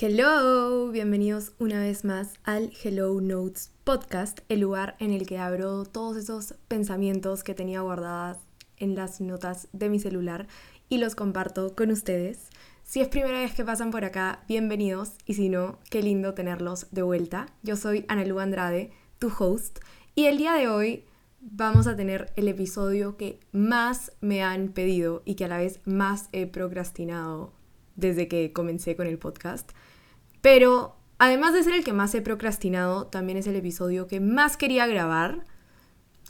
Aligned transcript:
Hello, 0.00 0.92
bienvenidos 0.92 1.54
una 1.58 1.80
vez 1.80 2.04
más 2.04 2.34
al 2.44 2.70
Hello 2.84 3.20
Notes 3.20 3.72
podcast, 3.82 4.38
el 4.48 4.60
lugar 4.60 4.94
en 5.00 5.12
el 5.12 5.26
que 5.26 5.38
abro 5.38 5.84
todos 5.86 6.16
esos 6.16 6.54
pensamientos 6.68 7.42
que 7.42 7.52
tenía 7.52 7.80
guardadas 7.80 8.38
en 8.76 8.94
las 8.94 9.20
notas 9.20 9.66
de 9.72 9.88
mi 9.88 9.98
celular 9.98 10.46
y 10.88 10.98
los 10.98 11.16
comparto 11.16 11.74
con 11.74 11.90
ustedes. 11.90 12.46
Si 12.84 13.00
es 13.00 13.08
primera 13.08 13.40
vez 13.40 13.54
que 13.54 13.64
pasan 13.64 13.90
por 13.90 14.04
acá, 14.04 14.44
bienvenidos 14.46 15.14
y 15.26 15.34
si 15.34 15.48
no, 15.48 15.80
qué 15.90 16.00
lindo 16.00 16.32
tenerlos 16.32 16.86
de 16.92 17.02
vuelta. 17.02 17.46
Yo 17.64 17.74
soy 17.74 18.04
Ana 18.06 18.22
Andrade, 18.40 18.92
tu 19.18 19.32
host, 19.36 19.80
y 20.14 20.26
el 20.26 20.38
día 20.38 20.54
de 20.54 20.68
hoy 20.68 21.06
vamos 21.40 21.88
a 21.88 21.96
tener 21.96 22.32
el 22.36 22.46
episodio 22.46 23.16
que 23.16 23.40
más 23.50 24.12
me 24.20 24.44
han 24.44 24.68
pedido 24.68 25.22
y 25.24 25.34
que 25.34 25.46
a 25.46 25.48
la 25.48 25.58
vez 25.58 25.80
más 25.84 26.28
he 26.30 26.46
procrastinado 26.46 27.57
desde 27.98 28.28
que 28.28 28.52
comencé 28.52 28.96
con 28.96 29.06
el 29.06 29.18
podcast. 29.18 29.72
Pero 30.40 30.96
además 31.18 31.52
de 31.52 31.64
ser 31.64 31.74
el 31.74 31.84
que 31.84 31.92
más 31.92 32.14
he 32.14 32.22
procrastinado, 32.22 33.06
también 33.08 33.38
es 33.38 33.46
el 33.46 33.56
episodio 33.56 34.06
que 34.06 34.20
más 34.20 34.56
quería 34.56 34.86
grabar. 34.86 35.44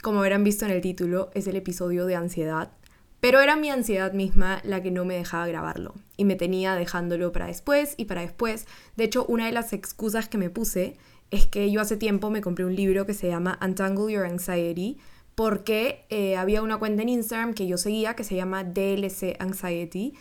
Como 0.02 0.20
habrán 0.20 0.44
visto 0.44 0.64
en 0.64 0.72
el 0.72 0.80
título, 0.80 1.30
es 1.34 1.46
el 1.46 1.56
episodio 1.56 2.06
de 2.06 2.16
ansiedad. 2.16 2.72
Pero 3.20 3.40
era 3.40 3.56
mi 3.56 3.68
ansiedad 3.68 4.12
misma 4.12 4.60
la 4.64 4.82
que 4.82 4.90
no 4.90 5.04
me 5.04 5.16
dejaba 5.16 5.46
grabarlo. 5.46 5.94
Y 6.16 6.24
me 6.24 6.36
tenía 6.36 6.74
dejándolo 6.74 7.32
para 7.32 7.46
después 7.46 7.94
y 7.96 8.06
para 8.06 8.22
después. 8.22 8.66
De 8.96 9.04
hecho, 9.04 9.26
una 9.26 9.46
de 9.46 9.52
las 9.52 9.72
excusas 9.72 10.28
que 10.28 10.38
me 10.38 10.50
puse 10.50 10.96
es 11.30 11.46
que 11.46 11.70
yo 11.70 11.80
hace 11.82 11.98
tiempo 11.98 12.30
me 12.30 12.40
compré 12.40 12.64
un 12.64 12.76
libro 12.76 13.04
que 13.04 13.14
se 13.14 13.28
llama 13.28 13.58
Untangle 13.60 14.12
Your 14.12 14.24
Anxiety. 14.24 14.98
Porque 15.34 16.06
eh, 16.08 16.36
había 16.36 16.62
una 16.62 16.78
cuenta 16.78 17.02
en 17.02 17.10
Instagram 17.10 17.52
que 17.52 17.66
yo 17.66 17.76
seguía 17.76 18.14
que 18.14 18.24
se 18.24 18.36
llama 18.36 18.64
DLC 18.64 19.36
Anxiety 19.38 20.14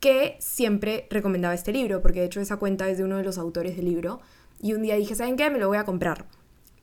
que 0.00 0.36
siempre 0.40 1.06
recomendaba 1.10 1.54
este 1.54 1.72
libro, 1.72 2.02
porque 2.02 2.20
de 2.20 2.26
hecho 2.26 2.40
esa 2.40 2.56
cuenta 2.56 2.88
es 2.88 2.98
de 2.98 3.04
uno 3.04 3.16
de 3.16 3.24
los 3.24 3.38
autores 3.38 3.76
del 3.76 3.86
libro. 3.86 4.20
Y 4.60 4.72
un 4.72 4.82
día 4.82 4.96
dije, 4.96 5.14
¿saben 5.14 5.36
qué? 5.36 5.50
Me 5.50 5.58
lo 5.58 5.68
voy 5.68 5.78
a 5.78 5.84
comprar. 5.84 6.26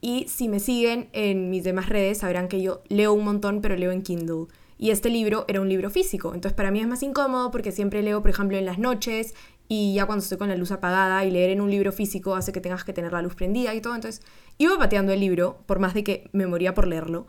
Y 0.02 0.28
si 0.28 0.50
me 0.50 0.60
siguen 0.60 1.10
en 1.14 1.50
mis 1.50 1.64
demás 1.64 1.88
redes, 1.88 2.20
sabrán 2.20 2.48
que 2.48 2.62
yo 2.62 2.82
leo 2.90 3.14
un 3.14 3.24
montón, 3.24 3.62
pero 3.62 3.76
leo 3.76 3.92
en 3.92 4.02
Kindle. 4.02 4.48
Y 4.78 4.90
este 4.92 5.10
libro 5.10 5.46
era 5.48 5.62
un 5.62 5.70
libro 5.70 5.90
físico. 5.90 6.34
Entonces 6.34 6.56
para 6.56 6.72
mí 6.72 6.82
es 6.82 6.88
más 6.88 7.04
incómodo 7.04 7.52
porque 7.52 7.72
siempre 7.72 8.02
leo, 8.02 8.22
por 8.22 8.32
ejemplo, 8.32 8.58
en 8.58 8.66
las 8.66 8.80
noches 8.80 9.34
y 9.70 9.94
ya 9.94 10.06
cuando 10.06 10.24
estoy 10.24 10.38
con 10.38 10.50
la 10.50 10.58
luz 10.58 10.72
apagada 10.72 11.24
y 11.26 11.32
leer 11.32 11.52
en 11.52 11.62
un 11.62 11.72
libro 11.72 11.92
físico 11.92 12.36
hace 12.36 12.52
que 12.52 12.60
tengas 12.60 12.84
que 12.84 12.92
tener 12.92 13.14
la 13.14 13.22
luz 13.22 13.36
prendida 13.36 13.74
y 13.74 13.82
todo. 13.82 13.96
Entonces 13.96 14.22
iba 14.58 14.78
pateando 14.78 15.14
el 15.14 15.20
libro, 15.20 15.60
por 15.66 15.80
más 15.80 15.94
de 15.94 16.04
que 16.04 16.30
me 16.34 16.48
moría 16.48 16.74
por 16.74 16.88
leerlo. 16.88 17.28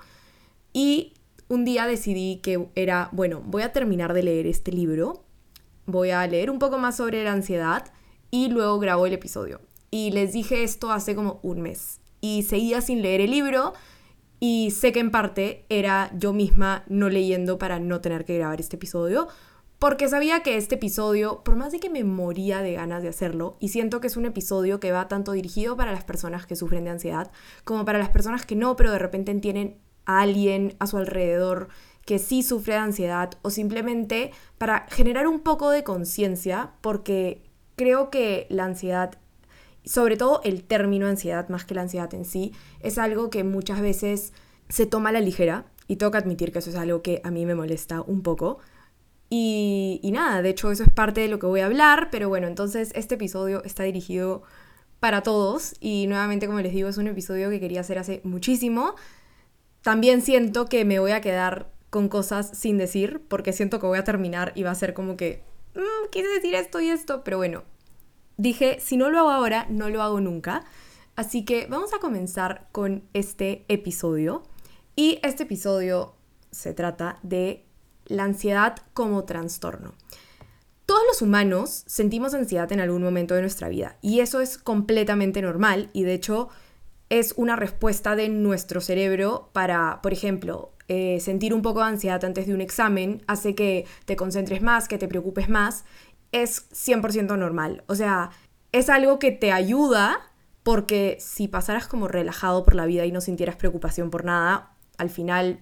Y 0.73 1.13
un 1.49 1.65
día 1.65 1.87
decidí 1.87 2.41
que 2.43 2.67
era, 2.75 3.09
bueno, 3.13 3.41
voy 3.45 3.63
a 3.63 3.73
terminar 3.73 4.15
de 4.15 4.25
leer 4.25 4.47
este 4.47 4.73
libro 4.73 5.24
voy 5.87 6.11
a 6.11 6.27
leer 6.27 6.51
un 6.51 6.59
poco 6.59 6.79
más 6.79 6.97
sobre 6.97 7.25
la 7.25 7.33
ansiedad 7.33 7.93
y 8.31 8.49
luego 8.49 8.79
grabo 8.79 9.07
el 9.07 9.13
episodio. 9.13 9.61
Y 9.91 10.11
les 10.11 10.33
dije 10.33 10.65
esto 10.65 10.91
hace 10.91 11.15
como 11.15 11.41
un 11.43 11.61
mes. 11.61 12.01
Y 12.21 12.43
seguía 12.43 12.81
sin 12.81 13.03
leer 13.03 13.21
el 13.21 13.31
libro 13.31 13.75
y 14.41 14.73
sé 14.73 14.93
que 14.93 15.01
en 15.01 15.11
parte 15.11 15.67
era 15.69 16.11
yo 16.19 16.33
misma 16.33 16.85
no 16.89 17.09
leyendo 17.09 17.59
para 17.59 17.79
no 17.79 18.01
tener 18.01 18.25
que 18.25 18.37
grabar 18.37 18.61
este 18.61 18.77
episodio. 18.77 19.29
Porque 19.79 20.09
sabía 20.09 20.43
que 20.43 20.57
este 20.57 20.77
episodio, 20.77 21.43
por 21.45 21.57
más 21.57 21.73
de 21.73 21.81
que 21.81 21.91
me 21.91 22.05
moría 22.05 22.63
de 22.63 22.73
ganas 22.73 23.03
de 23.03 23.09
hacerlo, 23.09 23.57
y 23.61 23.69
siento 23.69 24.01
que 24.01 24.07
es 24.07 24.17
un 24.17 24.25
episodio 24.25 24.81
que 24.81 24.93
va 24.93 25.09
tanto 25.09 25.33
dirigido 25.33 25.77
para 25.77 25.93
las 25.93 26.05
personas 26.05 26.47
que 26.47 26.57
sufren 26.57 26.85
de 26.85 26.91
ansiedad, 26.91 27.31
como 27.65 27.85
para 27.85 27.99
las 27.99 28.09
personas 28.09 28.47
que 28.47 28.57
no, 28.57 28.77
pero 28.77 28.93
de 28.93 28.99
repente 28.99 29.35
tienen 29.35 29.79
a 30.07 30.21
alguien 30.21 30.75
a 30.79 30.87
su 30.87 30.97
alrededor 30.97 31.69
que 32.05 32.19
sí 32.19 32.43
sufre 32.43 32.75
de 32.75 32.81
ansiedad 32.81 33.31
o 33.43 33.51
simplemente 33.51 34.31
para 34.59 34.87
generar 34.91 35.27
un 35.27 35.41
poco 35.41 35.71
de 35.71 35.85
conciencia 35.85 36.73
porque 36.81 37.43
creo 37.77 38.11
que 38.11 38.47
la 38.51 38.65
ansiedad, 38.65 39.19
sobre 39.85 40.17
todo 40.17 40.41
el 40.45 40.65
término 40.65 41.07
ansiedad 41.07 41.49
más 41.49 41.65
que 41.65 41.75
la 41.75 41.83
ansiedad 41.83 42.13
en 42.15 42.25
sí, 42.25 42.53
es 42.81 42.99
algo 42.99 43.31
que 43.31 43.45
muchas 43.45 43.81
veces 43.81 44.33
se 44.69 44.87
toma 44.87 45.11
a 45.11 45.13
la 45.13 45.21
ligera 45.21 45.67
y 45.89 45.97
tengo 45.97 46.13
que 46.13 46.19
admitir 46.19 46.53
que 46.53 46.59
eso 46.59 46.71
es 46.71 46.77
algo 46.77 47.03
que 47.03 47.21
a 47.25 47.31
mí 47.31 47.47
me 47.47 47.55
molesta 47.55 48.01
un 48.03 48.23
poco. 48.23 48.59
Y, 49.31 50.01
y 50.03 50.13
nada, 50.13 50.43
de 50.43 50.51
hecho 50.51 50.71
eso 50.71 50.85
es 50.85 50.91
parte 50.91 51.21
de 51.23 51.29
lo 51.29 51.39
que 51.39 51.47
voy 51.47 51.61
a 51.61 51.67
hablar, 51.67 52.09
pero 52.11 52.29
bueno, 52.29 52.47
entonces 52.47 52.93
este 52.95 53.17
episodio 53.17 53.65
está 53.65 53.83
dirigido 53.83 54.43
para 55.01 55.23
todos 55.23 55.75
y 55.81 56.07
nuevamente 56.07 56.47
como 56.47 56.61
les 56.61 56.73
digo 56.73 56.89
es 56.89 56.97
un 56.97 57.09
episodio 57.09 57.51
que 57.51 57.61
quería 57.61 57.81
hacer 57.81 57.99
hace 57.99 58.21
muchísimo. 58.25 58.95
También 59.83 60.23
siento 60.23 60.67
que 60.67 60.85
me 60.87 60.99
voy 60.99 61.13
a 61.13 61.21
quedar 61.21 61.74
con 61.95 62.09
cosas 62.09 62.51
sin 62.59 62.77
decir, 62.77 63.23
porque 63.29 63.53
siento 63.53 63.79
que 63.79 63.87
voy 63.87 63.99
a 63.99 64.03
terminar 64.03 64.51
y 64.57 64.65
va 64.65 64.73
a 64.73 64.75
ser 64.75 64.95
como 64.95 65.17
que, 65.17 65.45
mmm, 65.77 66.11
quise 66.11 66.27
decir 66.27 66.57
esto 66.57 66.81
y 66.81 66.89
esto, 66.89 67.23
pero 67.23 67.37
bueno, 67.37 67.63
dije, 68.37 68.81
si 68.81 68.97
no 68.97 69.11
lo 69.11 69.21
hago 69.21 69.31
ahora, 69.31 69.69
no 69.71 69.89
lo 69.89 70.03
hago 70.03 70.21
nunca. 70.21 70.65
Así 71.15 71.45
que 71.45 71.69
vamos 71.69 71.95
a 71.95 72.01
comenzar 72.01 72.67
con 72.73 73.05
este 73.13 73.65
episodio. 73.69 74.43
Y 74.97 75.21
este 75.23 75.45
episodio 75.45 76.17
se 76.51 76.75
trata 76.75 77.21
de 77.23 77.65
la 78.07 78.25
ansiedad 78.25 78.75
como 78.93 79.23
trastorno. 79.23 79.95
Todos 80.87 81.03
los 81.07 81.23
humanos 81.23 81.85
sentimos 81.87 82.35
ansiedad 82.35 82.73
en 82.73 82.81
algún 82.81 83.05
momento 83.05 83.37
de 83.37 83.41
nuestra 83.41 83.69
vida 83.69 83.99
y 84.03 84.19
eso 84.19 84.41
es 84.41 84.59
completamente 84.59 85.43
normal 85.43 85.91
y 85.93 86.03
de 86.03 86.15
hecho 86.15 86.49
es 87.09 87.35
una 87.37 87.57
respuesta 87.57 88.17
de 88.17 88.29
nuestro 88.29 88.81
cerebro 88.81 89.51
para, 89.53 90.01
por 90.03 90.13
ejemplo, 90.13 90.73
eh, 90.89 91.19
sentir 91.21 91.55
un 91.55 91.63
poco 91.63 91.81
de 91.81 91.87
ansiedad 91.87 92.25
antes 92.25 92.47
de 92.47 92.55
un 92.55 92.61
examen 92.61 93.23
hace 93.27 93.55
que 93.55 93.87
te 94.05 94.17
concentres 94.17 94.63
más, 94.63 94.89
que 94.89 94.99
te 94.99 95.09
preocupes 95.09 95.49
más, 95.49 95.85
es 96.33 96.69
100% 96.73 97.39
normal. 97.39 97.85
O 97.87 97.95
sea, 97.95 98.31
es 98.73 98.91
algo 98.91 99.19
que 99.19 99.31
te 99.31 99.53
ayuda 99.53 100.21
porque 100.63 101.17
si 101.21 101.49
pasaras 101.49 101.87
como 101.87 102.09
relajado 102.09 102.65
por 102.65 102.75
la 102.75 102.87
vida 102.87 103.07
y 103.07 103.13
no 103.13 103.21
sintieras 103.21 103.57
preocupación 103.57 104.11
por 104.11 104.25
nada, 104.25 104.75
al 104.99 105.11
final 105.11 105.61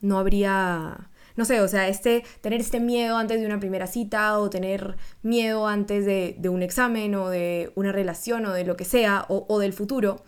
no 0.00 0.18
habría 0.18 1.10
no 1.36 1.44
sé, 1.44 1.60
o 1.60 1.68
sea, 1.68 1.88
este, 1.88 2.24
tener 2.40 2.60
este 2.60 2.78
miedo 2.80 3.16
antes 3.16 3.40
de 3.40 3.46
una 3.46 3.58
primera 3.58 3.86
cita 3.86 4.38
o 4.38 4.50
tener 4.50 4.96
miedo 5.22 5.66
antes 5.66 6.04
de, 6.06 6.48
un 6.48 6.62
examen 6.62 7.14
o 7.16 7.28
de 7.28 7.72
una 7.74 7.90
relación 7.90 8.46
o 8.46 8.52
de 8.52 8.64
lo 8.64 8.76
que 8.76 8.84
sea 8.84 9.26
o, 9.28 9.44
o, 9.48 9.58
del 9.58 9.72
futuro, 9.72 10.22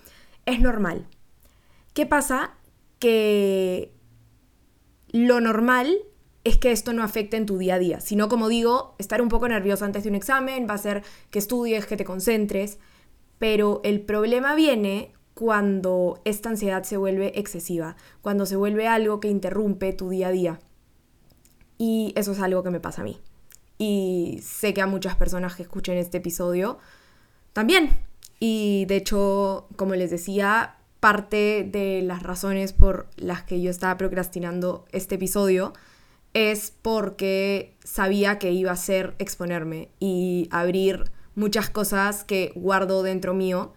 es 0.47 0.61
normal. 0.61 1.07
¿Qué 1.93 2.07
pasa? 2.07 2.55
Que 2.99 3.93
lo 5.11 5.41
normal 5.41 5.99
es 6.45 6.59
que 6.59 6.71
esto 6.71 6.93
no 6.93 7.03
afecte 7.03 7.37
en 7.37 7.47
tu 7.47 7.59
día 7.59 7.75
a 7.75 7.79
día, 7.79 8.01
sino 8.01 8.29
como 8.29 8.49
digo, 8.49 8.95
estar 8.99 9.21
un 9.21 9.29
poco 9.29 9.49
nervioso 9.49 9.85
antes 9.85 10.05
de 10.05 10.11
un 10.11 10.15
examen 10.15 10.67
va 10.69 10.73
a 10.73 10.77
hacer 10.77 11.03
que 11.31 11.41
estudies, 11.41 11.87
que 11.87 11.97
te 11.97 12.05
concentres, 12.05 12.79
pero 13.39 13.81
el 13.83 14.01
problema 14.01 14.55
viene 14.55 15.13
cuando 15.35 16.21
esta 16.25 16.49
ansiedad 16.49 16.85
se 16.85 16.97
vuelve 16.97 17.39
excesiva, 17.39 17.97
cuando 18.23 18.47
se 18.47 18.57
vuelve 18.57 18.87
algo 18.87 19.21
que 19.21 19.29
interrumpe 19.29 19.93
tu 19.93 20.09
día 20.09 20.29
a 20.29 20.31
día. 20.31 20.61
Y 21.79 22.15
eso 22.17 22.33
es 22.33 22.41
algo 22.41 22.63
que 22.63 22.71
me 22.71 22.81
pasa 22.81 23.03
a 23.03 23.05
mí. 23.05 23.21
Y 23.77 24.39
sé 24.43 24.73
que 24.73 24.81
a 24.81 24.87
muchas 24.87 25.17
personas 25.17 25.57
que 25.57 25.63
escuchen 25.63 25.99
este 25.99 26.19
episodio 26.19 26.79
también. 27.53 27.91
Y 28.39 28.85
de 28.87 28.97
hecho, 28.97 29.67
como 29.77 29.95
les 29.95 30.11
decía, 30.11 30.77
parte 31.01 31.69
de 31.71 32.03
las 32.03 32.23
razones 32.23 32.73
por 32.73 33.09
las 33.17 33.43
que 33.45 33.61
yo 33.61 33.71
estaba 33.71 33.97
procrastinando 33.97 34.85
este 34.93 35.15
episodio 35.15 35.73
es 36.35 36.73
porque 36.83 37.75
sabía 37.83 38.39
que 38.39 38.53
iba 38.53 38.73
a 38.73 38.77
ser 38.77 39.15
exponerme 39.19 39.89
y 40.01 40.49
abrir 40.51 41.11
muchas 41.35 41.71
cosas 41.71 42.25
que 42.25 42.53
guardo 42.55 43.03
dentro 43.03 43.35
mío 43.35 43.73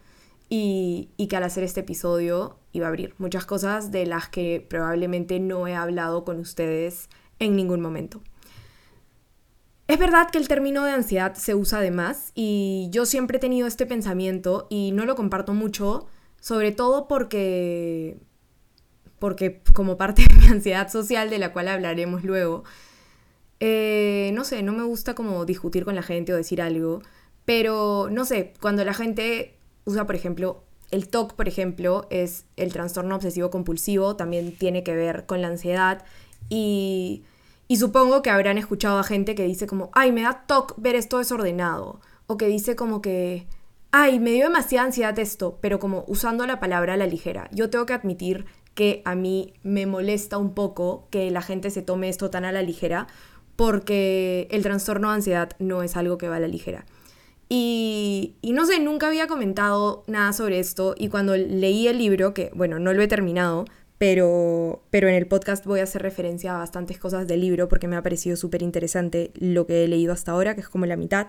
y, 0.50 1.09
y, 1.16 1.28
que 1.28 1.38
al 1.38 1.44
hacer 1.44 1.64
este 1.64 1.81
episodio 1.81 2.58
iba 2.74 2.88
a 2.88 2.90
abrir 2.90 3.14
muchas 3.18 3.46
cosas 3.46 3.91
de 3.91 4.06
las 4.06 4.28
que 4.28 4.66
probablemente 4.68 5.40
no 5.40 5.68
he 5.68 5.76
hablado 5.76 6.26
con 6.26 6.40
ustedes 6.40 7.09
en 7.38 7.56
ningún 7.56 7.81
momento. 7.81 8.22
Es 9.90 9.98
verdad 9.98 10.30
que 10.30 10.38
el 10.38 10.48
término 10.48 10.86
de 10.86 10.91
ansiedad 10.91 11.34
se 11.34 11.56
usa 11.56 11.80
de 11.82 11.90
más 11.90 12.32
y 12.36 12.90
yo 12.91 13.08
siempre 13.08 13.38
he 13.38 13.40
tenido 13.40 13.66
este 13.66 13.88
pensamiento 13.88 14.68
y 14.70 14.91
no 14.91 15.03
lo 15.06 15.16
comparto 15.16 15.56
mucho 15.56 16.06
sobre 16.40 16.72
todo 16.72 17.08
porque, 17.08 18.20
porque 19.18 19.64
como 19.74 19.97
parte 19.97 20.28
de 20.30 20.36
mi 20.36 20.46
ansiedad 20.46 20.91
social, 20.91 21.32
de 21.32 21.40
la 21.40 21.53
cual 21.53 21.70
hablaremos 21.70 22.24
luego, 22.24 22.66
eh, 23.59 24.30
no 24.36 24.44
sé, 24.44 24.62
no 24.62 24.74
me 24.74 24.84
gusta 24.84 25.16
como 25.16 25.44
discutir 25.46 25.86
con 25.86 25.96
la 25.96 26.03
gente 26.03 26.34
o 26.34 26.38
decir 26.38 26.62
algo, 26.62 27.02
pero 27.46 28.09
no 28.12 28.26
sé, 28.26 28.53
cuando 28.62 28.85
la 28.85 28.94
gente 28.94 29.58
usa, 29.85 30.06
por 30.06 30.14
ejemplo, 30.14 30.66
el 30.92 31.09
TOC, 31.09 31.34
por 31.34 31.47
ejemplo, 31.47 32.06
es 32.12 32.46
el 32.58 32.72
trastorno 32.72 33.16
obsesivo 33.16 33.50
compulsivo, 33.50 34.16
también 34.16 34.56
tiene 34.56 34.84
que 34.84 34.94
ver 34.94 35.26
con 35.26 35.42
la 35.42 35.47
ansiedad 35.47 36.06
y, 36.47 37.24
y 37.70 37.78
supongo 37.78 38.22
que 38.22 38.30
habrán 38.30 38.58
escuchado 38.58 39.00
a 39.00 39.04
gente 39.04 39.34
que 39.34 39.46
dice 39.46 39.66
como, 39.66 39.90
ay, 39.94 40.12
me 40.12 40.24
da 40.24 40.44
TOC 40.46 40.74
ver 40.76 40.96
esto 40.96 41.20
desordenado, 41.20 42.02
o 42.28 42.36
que 42.36 42.48
dice 42.48 42.76
como 42.76 43.02
que 43.02 43.48
ay, 43.92 44.20
me 44.20 44.32
dio 44.32 44.46
demasiada 44.46 44.86
ansiedad 44.88 45.18
esto, 45.18 45.58
pero 45.62 45.80
como 45.80 46.04
usando 46.08 46.46
la 46.46 46.60
palabra 46.60 46.94
a 46.94 46.98
la 46.98 47.08
ligera. 47.08 47.50
Yo 47.52 47.70
tengo 47.70 47.86
que 47.86 47.94
admitir 47.94 48.46
que 48.76 49.02
a 49.06 49.16
mí 49.16 49.54
me 49.64 49.86
molesta 49.86 50.38
un 50.38 50.54
poco 50.54 51.08
que 51.10 51.32
la 51.32 51.42
gente 51.42 51.70
se 51.72 51.82
tome 51.82 52.10
esto 52.10 52.30
tan 52.30 52.46
a 52.46 52.52
la 52.52 52.62
ligera, 52.62 53.08
porque 53.56 54.48
el 54.52 54.64
trastorno 54.64 55.10
de 55.10 55.16
ansiedad 55.16 55.52
no 55.60 55.84
es 55.84 55.98
algo 55.98 56.18
que 56.18 56.30
va 56.30 56.38
a 56.38 56.40
la 56.40 56.48
ligera. 56.48 56.86
Y, 57.50 58.36
y, 58.42 58.54
no 58.54 58.68
sé, 58.68 58.80
nunca 58.80 59.08
había 59.08 59.26
comentado 59.26 60.04
nada 60.06 60.34
sobre 60.34 60.60
esto 60.60 60.94
y 60.96 61.10
cuando 61.10 61.36
leí 61.36 61.88
el 61.88 61.98
libro, 61.98 62.34
que 62.36 62.52
bueno, 62.54 62.78
no 62.78 62.94
lo 62.94 63.02
he 63.02 63.08
terminado, 63.08 63.66
pero, 63.99 64.81
pero 64.90 65.09
en 65.09 65.16
el 65.16 65.28
podcast 65.28 65.66
voy 65.66 65.81
a 65.81 65.84
hacer 65.84 66.01
referencia 66.01 66.55
a 66.55 66.59
bastantes 66.59 66.97
cosas 66.97 67.28
del 67.28 67.41
libro 67.41 67.67
porque 67.67 67.87
me 67.87 67.97
ha 67.97 68.01
parecido 68.01 68.37
súper 68.37 68.63
interesante 68.63 69.31
lo 69.35 69.67
que 69.67 69.84
he 69.84 69.87
leído 69.87 70.13
hasta 70.13 70.31
ahora, 70.31 70.55
que 70.55 70.61
es 70.61 70.69
como 70.69 70.85
la 70.85 70.96
mitad. 70.96 71.28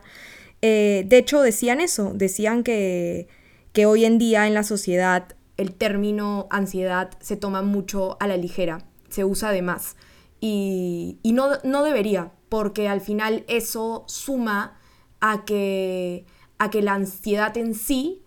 Eh, 0.63 1.05
de 1.09 1.19
hecho, 1.19 1.43
decían 1.43 1.81
eso, 1.81 2.13
decían 2.15 2.63
que, 2.63 3.27
que 3.73 3.87
hoy 3.87 4.05
en 4.05 4.19
día 4.19 4.47
en 4.47 4.55
la 4.55 4.63
sociedad 4.63 5.35
el 5.57 5.75
término 5.75 6.47
ansiedad 6.51 7.11
se 7.21 7.37
toma 7.37 7.61
mucho 7.61 8.17
a 8.21 8.29
la 8.29 8.37
ligera, 8.37 8.87
se 9.09 9.25
usa 9.25 9.51
de 9.51 9.63
más. 9.63 9.97
Y, 10.41 11.19
y 11.25 11.33
no, 11.33 11.49
no 11.65 11.83
debería, 11.83 12.31
porque 12.49 12.89
al 12.89 13.01
final 13.01 13.45
eso 13.49 14.05
suma 14.07 14.79
a 15.21 15.45
que, 15.45 16.25
a 16.59 16.71
que 16.71 16.83
la 16.83 16.95
ansiedad 16.95 17.57
en 17.57 17.75
sí 17.75 18.23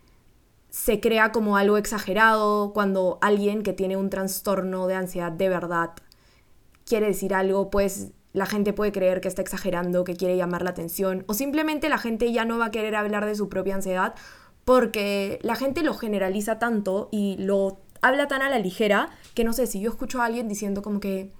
se 0.74 1.00
crea 1.00 1.32
como 1.32 1.56
algo 1.56 1.78
exagerado 1.78 2.74
cuando 2.74 3.20
alguien 3.22 3.62
que 3.62 3.74
tiene 3.74 3.96
un 3.96 4.10
trastorno 4.10 4.88
de 4.88 4.96
ansiedad 4.96 5.32
de 5.32 5.48
verdad 5.48 5.92
quiere 6.84 7.06
decir 7.06 7.36
algo, 7.36 7.70
pues 7.70 8.10
la 8.34 8.48
gente 8.48 8.74
puede 8.74 8.92
creer 8.92 9.22
que 9.22 9.28
está 9.28 9.44
exagerando, 9.44 10.04
que 10.04 10.16
quiere 10.16 10.36
llamar 10.36 10.64
la 10.64 10.72
atención, 10.72 11.26
o 11.28 11.36
simplemente 11.36 11.90
la 11.90 12.00
gente 12.00 12.32
ya 12.34 12.44
no 12.44 12.58
va 12.58 12.66
a 12.66 12.72
querer 12.72 12.96
hablar 12.96 13.28
de 13.28 13.36
su 13.36 13.50
propia 13.50 13.76
ansiedad 13.76 14.16
porque 14.66 15.38
la 15.44 15.56
gente 15.56 15.84
lo 15.84 15.94
generaliza 15.94 16.58
tanto 16.58 17.08
y 17.12 17.38
lo 17.38 17.78
habla 18.02 18.28
tan 18.28 18.42
a 18.42 18.50
la 18.50 18.58
ligera 18.58 19.12
que 19.36 19.44
no 19.44 19.54
sé, 19.54 19.68
si 19.68 19.80
yo 19.80 19.92
escucho 19.92 20.24
a 20.24 20.26
alguien 20.26 20.48
diciendo 20.48 20.82
como 20.82 21.00
que, 21.00 21.32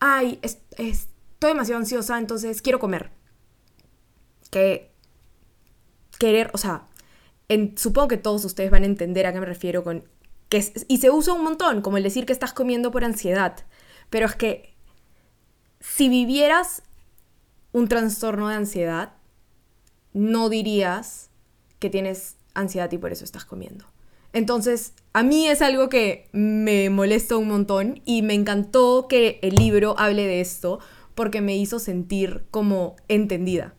ay, 0.00 0.38
estoy 0.42 0.96
demasiado 1.40 1.80
ansiosa, 1.80 2.18
entonces 2.18 2.62
quiero 2.62 2.78
comer. 2.78 3.10
Que 4.50 4.90
querer, 6.18 6.50
o 6.54 6.58
sea, 6.58 6.87
supongo 7.76 8.08
que 8.08 8.16
todos 8.16 8.44
ustedes 8.44 8.70
van 8.70 8.82
a 8.82 8.86
entender 8.86 9.26
a 9.26 9.32
qué 9.32 9.40
me 9.40 9.46
refiero 9.46 9.82
con... 9.84 10.04
Que 10.48 10.64
y 10.88 10.98
se 10.98 11.10
usa 11.10 11.34
un 11.34 11.44
montón, 11.44 11.82
como 11.82 11.96
el 11.96 12.02
decir 12.02 12.24
que 12.26 12.32
estás 12.32 12.52
comiendo 12.52 12.90
por 12.90 13.04
ansiedad. 13.04 13.56
Pero 14.10 14.26
es 14.26 14.34
que 14.34 14.74
si 15.80 16.08
vivieras 16.08 16.82
un 17.72 17.88
trastorno 17.88 18.48
de 18.48 18.54
ansiedad, 18.54 19.12
no 20.12 20.48
dirías 20.48 21.30
que 21.78 21.90
tienes 21.90 22.36
ansiedad 22.54 22.90
y 22.92 22.98
por 22.98 23.12
eso 23.12 23.24
estás 23.24 23.44
comiendo. 23.44 23.84
Entonces, 24.32 24.92
a 25.12 25.22
mí 25.22 25.48
es 25.48 25.62
algo 25.62 25.88
que 25.88 26.28
me 26.32 26.90
molesta 26.90 27.36
un 27.36 27.48
montón 27.48 28.02
y 28.04 28.22
me 28.22 28.34
encantó 28.34 29.06
que 29.08 29.38
el 29.42 29.54
libro 29.54 29.94
hable 29.98 30.26
de 30.26 30.40
esto 30.40 30.80
porque 31.14 31.40
me 31.40 31.56
hizo 31.56 31.78
sentir 31.78 32.44
como 32.50 32.96
entendida. 33.08 33.74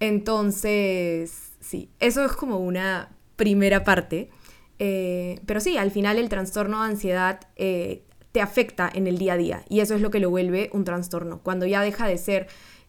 Entonces, 0.00 1.45
sí, 1.66 1.90
eso 2.00 2.24
es 2.24 2.32
como 2.32 2.58
una 2.58 3.10
primera 3.36 3.84
parte. 3.84 4.30
Eh, 4.78 5.40
pero 5.46 5.60
sí, 5.60 5.76
al 5.76 5.90
final 5.90 6.18
el 6.18 6.28
trastorno 6.28 6.82
de 6.82 6.90
ansiedad 6.90 7.40
eh, 7.56 8.04
te 8.32 8.40
afecta 8.40 8.90
en 8.92 9.06
el 9.06 9.18
día 9.18 9.34
a 9.34 9.36
día 9.36 9.64
y 9.68 9.80
eso 9.80 9.94
es 9.94 10.02
lo 10.02 10.10
que 10.10 10.20
lo 10.20 10.30
vuelve 10.30 10.70
un 10.72 10.84
trastorno. 10.84 11.40
Cuando 11.42 11.66
ya 11.66 11.80
deja 11.82 12.06
de 12.06 12.18
ser 12.18 12.48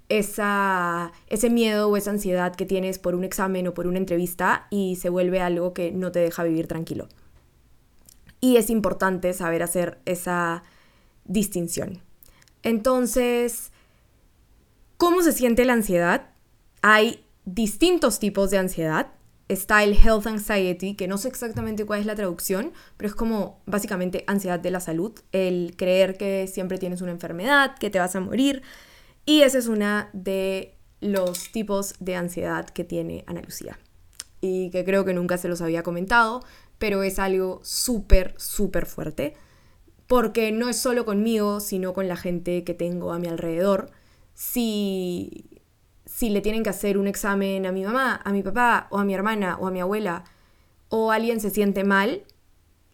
esa, 0.10 1.12
ese 1.28 1.50
miedo 1.50 1.90
o 1.90 1.98
esa 1.98 2.12
ansiedad 2.12 2.56
que 2.56 2.66
tienes 2.66 3.00
por 3.00 3.16
un 3.16 3.24
examen 3.24 3.68
o 3.68 3.74
por 3.74 3.88
una 3.88 3.98
entrevista 3.98 4.68
y 4.70 4.98
se 4.98 5.10
vuelve 5.10 5.40
algo 5.40 5.74
que 5.74 5.92
no 5.92 6.12
te 6.12 6.20
deja 6.20 6.44
vivir 6.44 6.68
tranquilo. 6.68 7.08
Y 8.40 8.58
es 8.58 8.70
importante 8.70 9.34
saber 9.34 9.64
hacer 9.64 10.00
esa 10.06 10.64
distinción. 11.26 12.02
Entonces, 12.64 13.72
¿cómo 14.98 15.22
se 15.22 15.32
siente 15.32 15.66
la 15.66 15.74
ansiedad? 15.74 16.30
Hay 16.82 17.24
distintos 17.48 18.20
tipos 18.20 18.52
de 18.52 18.58
ansiedad. 18.58 19.08
Está 19.48 19.82
el 19.84 19.94
health 19.94 20.28
anxiety, 20.28 20.96
que 20.96 21.08
no 21.08 21.18
sé 21.18 21.30
exactamente 21.30 21.86
cuál 21.86 22.02
es 22.02 22.06
la 22.06 22.16
traducción, 22.16 22.74
pero 22.98 23.08
es 23.08 23.16
como 23.16 23.62
básicamente 23.66 24.26
ansiedad 24.28 24.60
de 24.60 24.72
la 24.72 24.82
salud, 24.82 25.14
el 25.32 25.76
creer 25.78 26.18
que 26.18 26.48
siempre 26.48 26.78
tienes 26.78 27.02
una 27.02 27.12
enfermedad, 27.12 27.78
que 27.80 27.90
te 27.90 27.98
vas 27.98 28.14
a 28.18 28.20
morir, 28.20 28.62
y 29.26 29.44
ese 29.44 29.60
es 29.60 29.68
una 29.68 30.10
de 30.12 30.76
los 31.00 31.52
tipos 31.54 31.96
de 32.02 32.16
ansiedad 32.16 32.68
que 32.70 32.84
tiene 32.84 33.24
Ana 33.26 33.42
Lucía. 33.42 33.80
Y 34.42 34.70
que 34.70 34.84
creo 34.84 35.06
que 35.06 35.14
nunca 35.14 35.38
se 35.38 35.48
los 35.48 35.62
había 35.62 35.82
comentado, 35.82 36.44
pero 36.78 37.02
es 37.02 37.18
algo 37.18 37.62
súper, 37.64 38.36
súper 38.38 38.86
fuerte. 38.86 39.36
Porque 40.08 40.52
no 40.52 40.68
es 40.68 40.78
solo 40.78 41.06
conmigo, 41.06 41.62
sino 41.62 41.94
con 41.94 42.10
la 42.10 42.18
gente 42.18 42.66
que 42.66 42.74
tengo 42.74 43.14
a 43.14 43.20
mi 43.20 43.28
alrededor. 43.28 43.92
Si, 44.34 45.57
si 46.18 46.32
le 46.32 46.42
tienen 46.42 46.64
que 46.64 46.72
hacer 46.72 46.98
un 46.98 47.06
examen 47.06 47.68
a 47.68 47.72
mi 47.72 47.84
mamá, 47.84 48.20
a 48.24 48.32
mi 48.32 48.42
papá, 48.42 48.88
o 48.90 48.98
a 48.98 49.06
mi 49.06 49.14
hermana, 49.14 49.56
o 49.60 49.68
a 49.68 49.72
mi 49.72 49.82
abuela, 49.82 50.24
o 50.90 51.12
alguien 51.12 51.40
se 51.40 51.52
siente 51.52 51.84
mal, 51.84 52.24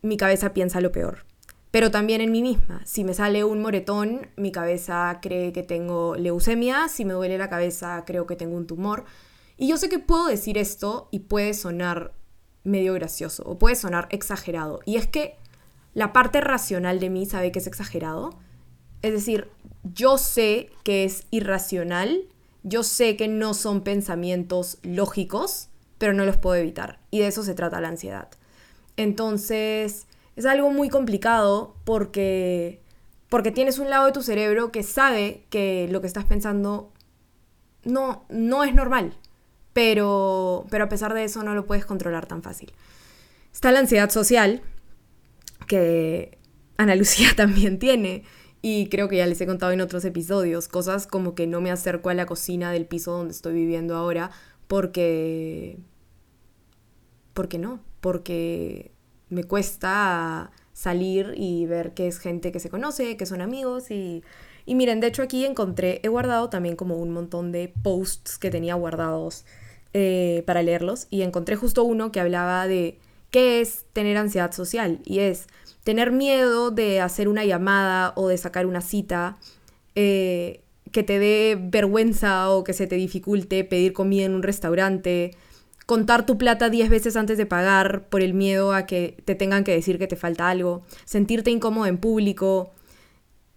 mi 0.01 0.17
cabeza 0.17 0.53
piensa 0.53 0.81
lo 0.81 0.91
peor 0.91 1.25
pero 1.73 1.89
también 1.89 2.21
en 2.21 2.31
mí 2.31 2.43
misma. 2.43 2.85
Si 2.85 3.03
me 3.03 3.15
sale 3.15 3.43
un 3.43 3.59
moretón, 3.59 4.27
mi 4.35 4.51
cabeza 4.51 5.17
cree 5.23 5.51
que 5.53 5.63
tengo 5.63 6.15
leucemia, 6.15 6.87
si 6.87 7.03
me 7.03 7.13
duele 7.13 7.39
la 7.39 7.49
cabeza, 7.49 8.03
creo 8.05 8.27
que 8.27 8.35
tengo 8.35 8.55
un 8.55 8.67
tumor. 8.67 9.05
Y 9.57 9.69
yo 9.69 9.77
sé 9.77 9.89
que 9.89 9.97
puedo 9.97 10.27
decir 10.27 10.59
esto 10.59 11.07
y 11.09 11.21
puede 11.21 11.55
sonar 11.55 12.13
medio 12.63 12.93
gracioso 12.93 13.41
o 13.47 13.57
puede 13.57 13.75
sonar 13.75 14.07
exagerado. 14.11 14.81
Y 14.85 14.97
es 14.97 15.07
que 15.07 15.35
la 15.95 16.13
parte 16.13 16.41
racional 16.41 16.99
de 16.99 17.09
mí 17.09 17.25
sabe 17.25 17.51
que 17.51 17.57
es 17.57 17.65
exagerado. 17.65 18.37
Es 19.01 19.13
decir, 19.13 19.49
yo 19.83 20.19
sé 20.19 20.69
que 20.83 21.05
es 21.05 21.25
irracional, 21.31 22.29
yo 22.63 22.83
sé 22.83 23.15
que 23.17 23.27
no 23.27 23.53
son 23.53 23.83
pensamientos 23.83 24.79
lógicos, 24.83 25.69
pero 25.97 26.13
no 26.13 26.25
los 26.25 26.37
puedo 26.37 26.55
evitar. 26.55 26.99
Y 27.11 27.19
de 27.19 27.27
eso 27.27 27.43
se 27.43 27.53
trata 27.53 27.81
la 27.81 27.89
ansiedad. 27.89 28.29
Entonces, 28.97 30.07
es 30.35 30.45
algo 30.45 30.69
muy 30.71 30.89
complicado 30.89 31.75
porque, 31.83 32.81
porque 33.29 33.51
tienes 33.51 33.79
un 33.79 33.89
lado 33.89 34.05
de 34.05 34.11
tu 34.11 34.21
cerebro 34.21 34.71
que 34.71 34.83
sabe 34.83 35.45
que 35.49 35.87
lo 35.91 36.01
que 36.01 36.07
estás 36.07 36.25
pensando 36.25 36.91
no, 37.83 38.25
no 38.29 38.63
es 38.63 38.73
normal, 38.73 39.17
pero, 39.73 40.65
pero 40.69 40.85
a 40.85 40.89
pesar 40.89 41.13
de 41.13 41.23
eso 41.23 41.43
no 41.43 41.53
lo 41.55 41.65
puedes 41.65 41.85
controlar 41.85 42.25
tan 42.25 42.41
fácil. 42.41 42.73
Está 43.51 43.71
la 43.71 43.79
ansiedad 43.79 44.09
social, 44.09 44.61
que 45.67 46.37
Ana 46.77 46.95
Lucía 46.95 47.29
también 47.35 47.79
tiene, 47.79 48.23
y 48.63 48.87
creo 48.87 49.09
que 49.09 49.17
ya 49.17 49.27
les 49.27 49.41
he 49.41 49.45
contado 49.45 49.73
en 49.73 49.81
otros 49.81 50.05
episodios, 50.05 50.69
cosas 50.69 51.05
como 51.05 51.35
que 51.35 51.47
no 51.47 51.59
me 51.61 51.69
acerco 51.69 52.09
a 52.09 52.13
la 52.13 52.25
cocina 52.25 52.71
del 52.71 52.85
piso 52.87 53.11
donde 53.11 53.33
estoy 53.33 53.53
viviendo 53.53 53.95
ahora 53.95 54.31
porque... 54.67 55.77
porque 57.33 57.59
no, 57.59 57.81
porque 57.99 58.91
me 59.29 59.43
cuesta 59.43 60.51
salir 60.71 61.33
y 61.35 61.65
ver 61.65 61.93
que 61.93 62.07
es 62.07 62.19
gente 62.19 62.53
que 62.53 62.59
se 62.61 62.69
conoce, 62.69 63.17
que 63.17 63.25
son 63.25 63.41
amigos 63.41 63.91
y, 63.91 64.23
y 64.65 64.75
miren, 64.75 65.01
de 65.01 65.07
hecho 65.07 65.23
aquí 65.23 65.45
encontré, 65.45 65.99
he 66.01 66.07
guardado 66.07 66.49
también 66.49 66.77
como 66.77 66.95
un 66.95 67.11
montón 67.11 67.51
de 67.51 67.73
posts 67.83 68.37
que 68.37 68.49
tenía 68.49 68.75
guardados 68.75 69.45
eh, 69.93 70.43
para 70.47 70.63
leerlos 70.63 71.07
y 71.09 71.23
encontré 71.23 71.57
justo 71.57 71.83
uno 71.83 72.13
que 72.13 72.21
hablaba 72.21 72.65
de 72.67 72.97
qué 73.33 73.61
es 73.61 73.85
tener 73.93 74.15
ansiedad 74.15 74.51
social 74.51 74.99
y 75.03 75.19
es 75.19 75.47
tener 75.83 76.11
miedo 76.11 76.69
de 76.69 77.01
hacer 77.01 77.27
una 77.27 77.43
llamada 77.43 78.13
o 78.15 78.27
de 78.27 78.37
sacar 78.37 78.67
una 78.67 78.79
cita, 78.79 79.37
eh, 79.95 80.61
que 80.91 81.01
te 81.01 81.17
dé 81.17 81.57
vergüenza 81.59 82.51
o 82.51 82.63
que 82.63 82.73
se 82.73 82.85
te 82.85 82.95
dificulte 82.95 83.63
pedir 83.63 83.91
comida 83.91 84.25
en 84.25 84.35
un 84.35 84.43
restaurante, 84.43 85.31
contar 85.87 86.27
tu 86.27 86.37
plata 86.37 86.69
10 86.69 86.91
veces 86.91 87.15
antes 87.15 87.39
de 87.39 87.47
pagar 87.47 88.07
por 88.07 88.21
el 88.21 88.35
miedo 88.35 88.71
a 88.71 88.85
que 88.85 89.17
te 89.25 89.33
tengan 89.33 89.63
que 89.63 89.71
decir 89.71 89.97
que 89.97 90.05
te 90.05 90.15
falta 90.15 90.49
algo, 90.49 90.83
sentirte 91.03 91.49
incómodo 91.49 91.87
en 91.87 91.97
público, 91.97 92.71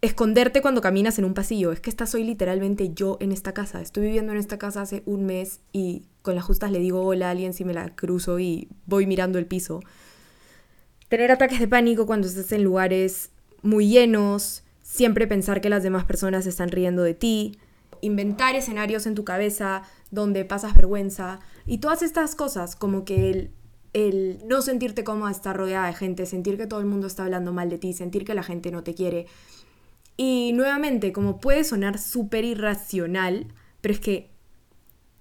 esconderte 0.01 0.63
cuando 0.63 0.81
caminas 0.81 1.19
en 1.19 1.25
un 1.25 1.35
pasillo. 1.35 1.71
Es 1.71 1.81
que 1.81 1.91
esta 1.91 2.07
soy 2.07 2.23
literalmente 2.23 2.93
yo 2.95 3.17
en 3.21 3.31
esta 3.31 3.53
casa. 3.53 3.79
Estoy 3.79 4.07
viviendo 4.07 4.31
en 4.31 4.39
esta 4.39 4.57
casa 4.57 4.81
hace 4.81 5.03
un 5.05 5.27
mes 5.27 5.59
y 5.71 6.07
con 6.27 6.35
las 6.35 6.43
justas 6.43 6.73
le 6.73 6.79
digo 6.79 7.05
hola 7.05 7.27
a 7.27 7.31
alguien 7.31 7.53
si 7.53 7.63
me 7.63 7.73
la 7.73 7.95
cruzo 7.95 8.37
y 8.37 8.67
voy 8.85 9.05
mirando 9.05 9.39
el 9.39 9.45
piso. 9.45 9.79
Tener 11.07 11.31
ataques 11.31 11.57
de 11.57 11.69
pánico 11.69 12.05
cuando 12.05 12.27
estás 12.27 12.51
en 12.51 12.65
lugares 12.65 13.29
muy 13.61 13.87
llenos, 13.87 14.65
siempre 14.81 15.25
pensar 15.25 15.61
que 15.61 15.69
las 15.69 15.83
demás 15.83 16.03
personas 16.03 16.45
están 16.45 16.67
riendo 16.67 17.01
de 17.03 17.13
ti, 17.13 17.57
inventar 18.01 18.55
escenarios 18.55 19.07
en 19.07 19.15
tu 19.15 19.23
cabeza 19.23 19.83
donde 20.11 20.43
pasas 20.43 20.75
vergüenza, 20.75 21.39
y 21.65 21.77
todas 21.77 22.01
estas 22.01 22.35
cosas, 22.35 22.75
como 22.75 23.05
que 23.05 23.29
el, 23.29 23.51
el 23.93 24.39
no 24.45 24.61
sentirte 24.61 25.05
cómoda 25.05 25.31
estar 25.31 25.55
rodeada 25.55 25.87
de 25.87 25.93
gente, 25.93 26.25
sentir 26.25 26.57
que 26.57 26.67
todo 26.67 26.81
el 26.81 26.87
mundo 26.87 27.07
está 27.07 27.23
hablando 27.23 27.53
mal 27.53 27.69
de 27.69 27.77
ti, 27.77 27.93
sentir 27.93 28.25
que 28.25 28.35
la 28.35 28.43
gente 28.43 28.69
no 28.69 28.83
te 28.83 28.93
quiere. 28.93 29.27
Y 30.17 30.51
nuevamente, 30.53 31.13
como 31.13 31.39
puede 31.39 31.63
sonar 31.63 31.97
súper 31.99 32.43
irracional, 32.43 33.47
pero 33.79 33.93
es 33.93 34.01
que 34.01 34.36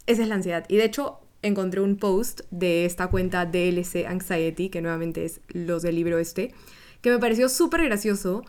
esa 0.06 0.22
es 0.22 0.28
la 0.28 0.36
ansiedad. 0.36 0.64
Y 0.68 0.76
de 0.76 0.84
hecho, 0.84 1.20
encontré 1.42 1.80
un 1.80 1.96
post 1.96 2.42
de 2.50 2.84
esta 2.84 3.08
cuenta 3.08 3.46
DLC 3.46 4.06
Anxiety, 4.06 4.68
que 4.68 4.82
nuevamente 4.82 5.24
es 5.24 5.40
los 5.48 5.82
del 5.82 5.94
libro 5.94 6.18
este, 6.18 6.54
que 7.00 7.10
me 7.10 7.18
pareció 7.18 7.48
súper 7.48 7.84
gracioso 7.84 8.44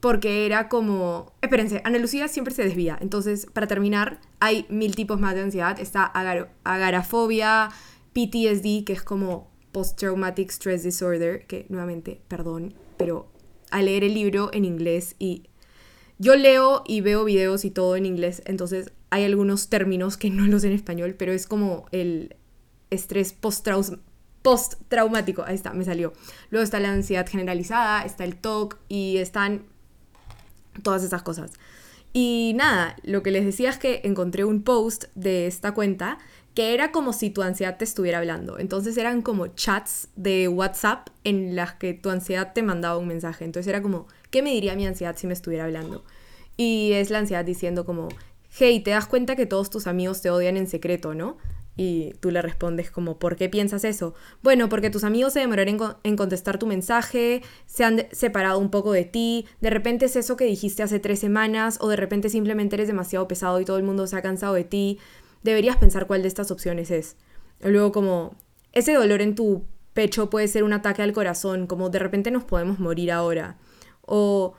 porque 0.00 0.46
era 0.46 0.68
como... 0.68 1.32
Espérense, 1.40 1.80
Ana 1.84 1.98
Lucía 1.98 2.28
siempre 2.28 2.52
se 2.54 2.64
desvía. 2.64 2.98
Entonces, 3.00 3.46
para 3.46 3.66
terminar, 3.66 4.20
hay 4.40 4.66
mil 4.68 4.94
tipos 4.94 5.18
más 5.20 5.34
de 5.34 5.42
ansiedad. 5.42 5.78
Está 5.80 6.04
agarafobia, 6.64 7.70
PTSD, 8.12 8.84
que 8.84 8.92
es 8.92 9.02
como 9.02 9.50
Post-Traumatic 9.72 10.50
Stress 10.50 10.82
Disorder, 10.82 11.46
que 11.46 11.66
nuevamente, 11.68 12.20
perdón, 12.28 12.74
pero 12.96 13.28
al 13.70 13.86
leer 13.86 14.04
el 14.04 14.14
libro 14.14 14.50
en 14.52 14.64
inglés 14.64 15.16
y 15.18 15.44
yo 16.18 16.34
leo 16.34 16.82
y 16.86 17.02
veo 17.02 17.24
videos 17.24 17.64
y 17.64 17.70
todo 17.70 17.96
en 17.96 18.06
inglés, 18.06 18.42
entonces 18.46 18.92
hay 19.10 19.24
algunos 19.24 19.68
términos 19.68 20.16
que 20.16 20.30
no 20.30 20.46
los 20.46 20.64
en 20.64 20.72
español, 20.72 21.14
pero 21.18 21.32
es 21.32 21.46
como 21.46 21.86
el 21.92 22.36
estrés 22.90 23.32
post-traumático. 23.32 25.44
Ahí 25.44 25.54
está, 25.54 25.72
me 25.72 25.84
salió. 25.84 26.12
Luego 26.50 26.64
está 26.64 26.80
la 26.80 26.92
ansiedad 26.92 27.28
generalizada, 27.28 28.04
está 28.04 28.24
el 28.24 28.36
TOC 28.36 28.78
y 28.88 29.18
están 29.18 29.64
todas 30.82 31.02
esas 31.02 31.22
cosas. 31.22 31.52
Y 32.12 32.54
nada, 32.56 32.96
lo 33.02 33.22
que 33.22 33.30
les 33.30 33.44
decía 33.44 33.70
es 33.70 33.78
que 33.78 34.00
encontré 34.04 34.44
un 34.44 34.62
post 34.62 35.04
de 35.14 35.46
esta 35.46 35.72
cuenta 35.72 36.18
que 36.54 36.72
era 36.72 36.90
como 36.90 37.12
si 37.12 37.28
tu 37.28 37.42
ansiedad 37.42 37.76
te 37.76 37.84
estuviera 37.84 38.16
hablando. 38.16 38.58
Entonces 38.58 38.96
eran 38.96 39.20
como 39.20 39.48
chats 39.48 40.08
de 40.16 40.48
WhatsApp 40.48 41.08
en 41.22 41.54
las 41.54 41.74
que 41.74 41.92
tu 41.92 42.08
ansiedad 42.08 42.54
te 42.54 42.62
mandaba 42.62 42.96
un 42.96 43.06
mensaje. 43.06 43.44
Entonces 43.44 43.68
era 43.68 43.82
como, 43.82 44.06
¿qué 44.30 44.40
me 44.40 44.52
diría 44.52 44.74
mi 44.74 44.86
ansiedad 44.86 45.14
si 45.18 45.26
me 45.26 45.34
estuviera 45.34 45.64
hablando? 45.64 46.02
Y 46.56 46.92
es 46.94 47.10
la 47.10 47.18
ansiedad 47.18 47.44
diciendo 47.44 47.84
como, 47.84 48.08
hey, 48.58 48.80
te 48.80 48.90
das 48.90 49.06
cuenta 49.06 49.36
que 49.36 49.46
todos 49.46 49.70
tus 49.70 49.86
amigos 49.86 50.22
te 50.22 50.30
odian 50.30 50.56
en 50.56 50.66
secreto, 50.66 51.14
¿no? 51.14 51.36
Y 51.78 52.14
tú 52.20 52.30
le 52.30 52.40
respondes 52.40 52.90
como, 52.90 53.18
¿por 53.18 53.36
qué 53.36 53.50
piensas 53.50 53.84
eso? 53.84 54.14
Bueno, 54.42 54.70
porque 54.70 54.88
tus 54.88 55.04
amigos 55.04 55.34
se 55.34 55.40
demoraron 55.40 55.78
en, 56.02 56.16
contestar 56.16 56.58
tu 56.58 56.66
mensaje, 56.66 57.42
se 57.66 57.84
han 57.84 58.06
separado 58.12 58.58
un 58.58 58.70
poco 58.70 58.92
de 58.92 59.04
ti, 59.04 59.46
de 59.60 59.68
repente 59.68 60.06
es 60.06 60.16
eso 60.16 60.36
que 60.36 60.46
dijiste 60.46 60.82
hace 60.82 60.98
tres 60.98 61.18
semanas, 61.18 61.76
o 61.82 61.88
de 61.88 61.96
repente 61.96 62.30
simplemente 62.30 62.76
eres 62.76 62.88
demasiado 62.88 63.28
pesado 63.28 63.60
y 63.60 63.66
todo 63.66 63.76
el 63.76 63.82
mundo 63.82 64.06
se 64.06 64.16
ha 64.16 64.22
cansado 64.22 64.54
de 64.54 64.64
ti 64.64 64.98
deberías 65.46 65.78
pensar 65.78 66.06
cuál 66.06 66.20
de 66.20 66.28
estas 66.28 66.50
opciones 66.50 66.90
es. 66.90 67.16
Luego 67.62 67.92
como, 67.92 68.34
ese 68.72 68.92
dolor 68.92 69.22
en 69.22 69.34
tu 69.34 69.64
pecho 69.94 70.28
puede 70.28 70.48
ser 70.48 70.62
un 70.62 70.74
ataque 70.74 71.02
al 71.02 71.14
corazón, 71.14 71.66
como 71.66 71.88
de 71.88 71.98
repente 71.98 72.30
nos 72.30 72.44
podemos 72.44 72.78
morir 72.78 73.10
ahora. 73.10 73.56
O 74.02 74.54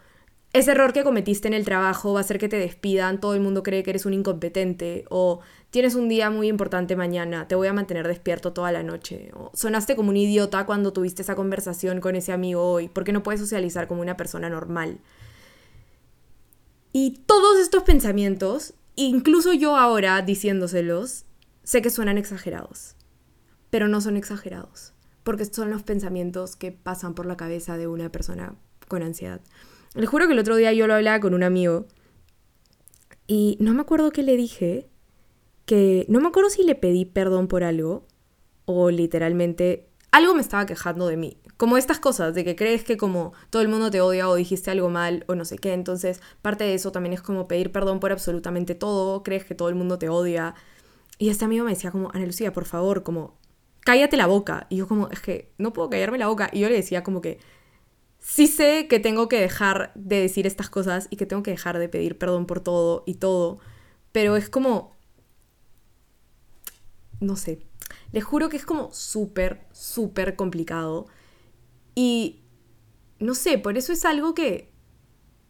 ese 0.53 0.71
error 0.71 0.93
que 0.93 1.03
cometiste 1.03 1.47
en 1.47 1.53
el 1.53 1.65
trabajo 1.65 2.13
va 2.13 2.19
a 2.19 2.21
hacer 2.21 2.39
que 2.39 2.49
te 2.49 2.57
despidan, 2.57 3.19
todo 3.19 3.33
el 3.33 3.41
mundo 3.41 3.63
cree 3.63 3.83
que 3.83 3.91
eres 3.91 4.05
un 4.05 4.13
incompetente. 4.13 5.05
O 5.09 5.41
tienes 5.69 5.95
un 5.95 6.09
día 6.09 6.29
muy 6.29 6.47
importante 6.47 6.95
mañana, 6.95 7.47
te 7.47 7.55
voy 7.55 7.67
a 7.67 7.73
mantener 7.73 8.07
despierto 8.07 8.53
toda 8.53 8.71
la 8.71 8.83
noche. 8.83 9.31
O 9.35 9.51
sonaste 9.53 9.95
como 9.95 10.09
un 10.09 10.17
idiota 10.17 10.65
cuando 10.65 10.93
tuviste 10.93 11.21
esa 11.21 11.35
conversación 11.35 12.01
con 12.01 12.15
ese 12.15 12.31
amigo 12.31 12.63
hoy, 12.63 12.87
porque 12.87 13.11
no 13.11 13.23
puedes 13.23 13.41
socializar 13.41 13.87
como 13.87 14.01
una 14.01 14.17
persona 14.17 14.49
normal. 14.49 14.99
Y 16.93 17.21
todos 17.27 17.59
estos 17.59 17.83
pensamientos 17.83 18.73
incluso 18.97 19.53
yo 19.53 19.77
ahora 19.77 20.21
diciéndoselos, 20.21 21.25
sé 21.63 21.81
que 21.81 21.89
suenan 21.89 22.17
exagerados, 22.17 22.95
pero 23.69 23.87
no 23.87 24.01
son 24.01 24.17
exagerados, 24.17 24.93
porque 25.23 25.45
son 25.45 25.69
los 25.69 25.83
pensamientos 25.83 26.55
que 26.57 26.71
pasan 26.71 27.13
por 27.13 27.25
la 27.25 27.37
cabeza 27.37 27.77
de 27.77 27.87
una 27.87 28.11
persona 28.11 28.55
con 28.89 29.03
ansiedad. 29.03 29.39
Les 29.97 30.07
juro 30.07 30.27
que 30.27 30.33
el 30.33 30.39
otro 30.39 30.55
día 30.55 30.71
yo 30.73 30.85
lo 30.85 30.93
hablaba 30.93 31.19
con 31.19 31.33
un 31.33 31.43
amigo 31.43 31.87
y 33.25 33.57
no 33.59 33.73
me 33.73 33.81
acuerdo 33.81 34.11
qué 34.11 34.23
le 34.23 34.37
dije, 34.37 34.89
que 35.65 36.05
no 36.07 36.21
me 36.21 36.27
acuerdo 36.27 36.49
si 36.49 36.63
le 36.63 36.75
pedí 36.75 37.03
perdón 37.03 37.47
por 37.47 37.63
algo 37.63 38.05
o 38.65 38.91
literalmente 38.91 39.89
algo 40.11 40.33
me 40.33 40.41
estaba 40.41 40.65
quejando 40.65 41.07
de 41.07 41.17
mí. 41.17 41.37
Como 41.57 41.77
estas 41.77 41.99
cosas, 41.99 42.35
de 42.35 42.45
que 42.45 42.55
crees 42.55 42.83
que 42.83 42.95
como 42.95 43.33
todo 43.49 43.63
el 43.63 43.67
mundo 43.67 43.89
te 43.89 43.99
odia 43.99 44.29
o 44.29 44.35
dijiste 44.35 44.69
algo 44.69 44.89
mal 44.89 45.25
o 45.27 45.35
no 45.35 45.45
sé 45.45 45.57
qué. 45.57 45.73
Entonces, 45.73 46.21
parte 46.43 46.63
de 46.63 46.75
eso 46.75 46.91
también 46.91 47.13
es 47.13 47.21
como 47.21 47.47
pedir 47.47 47.71
perdón 47.71 47.99
por 47.99 48.11
absolutamente 48.11 48.75
todo. 48.75 49.23
Crees 49.23 49.45
que 49.45 49.55
todo 49.55 49.69
el 49.69 49.75
mundo 49.75 49.97
te 49.97 50.09
odia. 50.09 50.53
Y 51.17 51.29
este 51.29 51.45
amigo 51.45 51.65
me 51.65 51.71
decía 51.71 51.89
como, 51.91 52.11
Ana 52.13 52.27
Lucía, 52.27 52.53
por 52.53 52.65
favor, 52.65 53.01
como, 53.01 53.39
cállate 53.81 54.17
la 54.17 54.27
boca. 54.27 54.67
Y 54.69 54.77
yo 54.77 54.87
como, 54.87 55.09
es 55.09 55.19
que 55.19 55.51
no 55.57 55.73
puedo 55.73 55.89
callarme 55.89 56.19
la 56.19 56.27
boca. 56.27 56.49
Y 56.53 56.59
yo 56.59 56.69
le 56.69 56.75
decía 56.75 57.03
como 57.03 57.21
que, 57.21 57.39
sí 58.19 58.47
sé 58.47 58.87
que 58.87 58.99
tengo 58.99 59.27
que 59.27 59.39
dejar 59.39 59.91
de 59.95 60.21
decir 60.21 60.47
estas 60.47 60.69
cosas 60.69 61.07
y 61.09 61.17
que 61.17 61.25
tengo 61.25 61.43
que 61.43 61.51
dejar 61.51 61.79
de 61.79 61.89
pedir 61.89 62.17
perdón 62.17 62.45
por 62.45 62.59
todo 62.59 63.03
y 63.05 63.15
todo. 63.15 63.59
Pero 64.11 64.35
es 64.35 64.49
como, 64.49 64.95
no 67.19 67.35
sé, 67.35 67.59
les 68.11 68.23
juro 68.23 68.49
que 68.49 68.57
es 68.57 68.65
como 68.65 68.91
súper, 68.93 69.65
súper 69.71 70.35
complicado. 70.35 71.07
Y 71.95 72.41
no 73.19 73.33
sé, 73.33 73.57
por 73.57 73.77
eso 73.77 73.93
es 73.93 74.05
algo 74.05 74.33
que, 74.33 74.71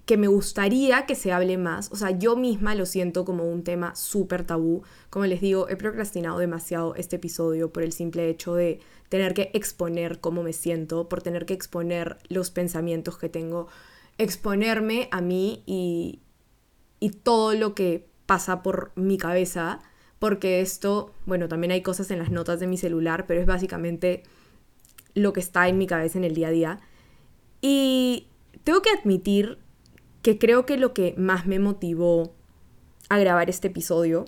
que 0.07 0.15
me 0.15 0.27
gustaría 0.27 1.05
que 1.05 1.15
se 1.15 1.33
hable 1.33 1.57
más. 1.57 1.91
O 1.91 1.97
sea, 1.97 2.11
yo 2.11 2.37
misma 2.37 2.75
lo 2.75 2.85
siento 2.85 3.25
como 3.25 3.43
un 3.43 3.65
tema 3.65 3.93
súper 3.93 4.45
tabú. 4.45 4.83
Como 5.09 5.25
les 5.25 5.41
digo, 5.41 5.67
he 5.67 5.75
procrastinado 5.75 6.39
demasiado 6.39 6.95
este 6.95 7.17
episodio 7.17 7.73
por 7.73 7.83
el 7.83 7.91
simple 7.91 8.29
hecho 8.29 8.55
de 8.55 8.79
tener 9.09 9.33
que 9.33 9.51
exponer 9.53 10.21
cómo 10.21 10.43
me 10.43 10.53
siento, 10.53 11.09
por 11.09 11.21
tener 11.21 11.45
que 11.45 11.53
exponer 11.53 12.17
los 12.29 12.51
pensamientos 12.51 13.17
que 13.17 13.27
tengo, 13.27 13.67
exponerme 14.17 15.09
a 15.11 15.19
mí 15.19 15.61
y, 15.65 16.21
y 17.01 17.09
todo 17.09 17.53
lo 17.53 17.75
que 17.75 18.07
pasa 18.25 18.63
por 18.63 18.93
mi 18.95 19.17
cabeza 19.17 19.81
porque 20.19 20.61
esto, 20.61 21.13
bueno, 21.25 21.49
también 21.49 21.71
hay 21.71 21.81
cosas 21.81 22.09
en 22.11 22.19
las 22.19 22.31
notas 22.31 22.61
de 22.61 22.67
mi 22.67 22.77
celular, 22.77 23.25
pero 23.27 23.41
es 23.41 23.45
básicamente 23.45 24.23
lo 25.15 25.33
que 25.33 25.41
está 25.41 25.67
en 25.67 25.77
mi 25.77 25.85
cabeza 25.85 26.17
en 26.17 26.23
el 26.23 26.33
día 26.33 26.47
a 26.47 26.51
día. 26.51 26.79
Y 27.61 28.27
tengo 28.63 28.81
que 28.81 28.89
admitir 28.89 29.59
que 30.27 30.37
creo 30.37 30.65
que 30.65 30.75
lo 30.75 30.93
que 30.93 31.15
más 31.17 31.45
me 31.45 31.57
motivó 31.57 32.35
a 33.07 33.17
grabar 33.17 33.49
este 33.49 33.69
episodio 33.69 34.25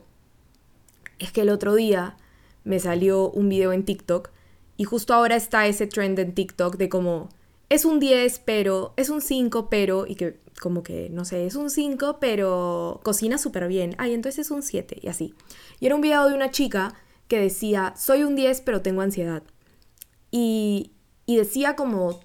es 1.17 1.33
que 1.33 1.41
el 1.41 1.49
otro 1.49 1.75
día 1.75 2.15
me 2.63 2.79
salió 2.79 3.29
un 3.29 3.49
video 3.49 3.73
en 3.73 3.83
TikTok 3.83 4.29
y 4.77 4.85
justo 4.85 5.13
ahora 5.13 5.35
está 5.35 5.67
ese 5.67 5.87
trend 5.87 6.17
en 6.19 6.33
TikTok 6.33 6.77
de 6.77 6.87
como 6.87 7.27
es 7.67 7.83
un 7.83 7.99
10 7.99 8.39
pero, 8.45 8.93
es 8.95 9.09
un 9.09 9.19
5 9.19 9.67
pero, 9.69 10.07
y 10.07 10.15
que 10.15 10.39
como 10.61 10.83
que, 10.83 11.09
no 11.09 11.25
sé, 11.25 11.45
es 11.45 11.55
un 11.55 11.69
5 11.69 12.19
pero 12.21 13.01
cocina 13.03 13.37
súper 13.37 13.67
bien, 13.67 13.95
ay, 13.97 14.13
entonces 14.13 14.45
es 14.45 14.51
un 14.51 14.63
7 14.63 14.99
y 15.01 15.09
así. 15.09 15.33
Y 15.81 15.87
era 15.87 15.95
un 15.95 16.01
video 16.01 16.29
de 16.29 16.33
una 16.33 16.49
chica 16.49 16.93
que 17.27 17.41
decía, 17.41 17.93
soy 17.97 18.23
un 18.23 18.37
10 18.37 18.61
pero 18.61 18.81
tengo 18.81 19.01
ansiedad. 19.01 19.43
Y, 20.31 20.93
y 21.25 21.35
decía 21.35 21.75
como 21.75 22.21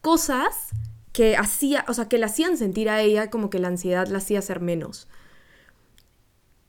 cosas 0.00 0.70
que 1.16 1.34
hacía, 1.34 1.82
o 1.88 1.94
sea, 1.94 2.10
que 2.10 2.18
la 2.18 2.26
hacían 2.26 2.58
sentir 2.58 2.90
a 2.90 3.00
ella 3.00 3.30
como 3.30 3.48
que 3.48 3.58
la 3.58 3.68
ansiedad 3.68 4.06
la 4.06 4.18
hacía 4.18 4.42
ser 4.42 4.60
menos. 4.60 5.08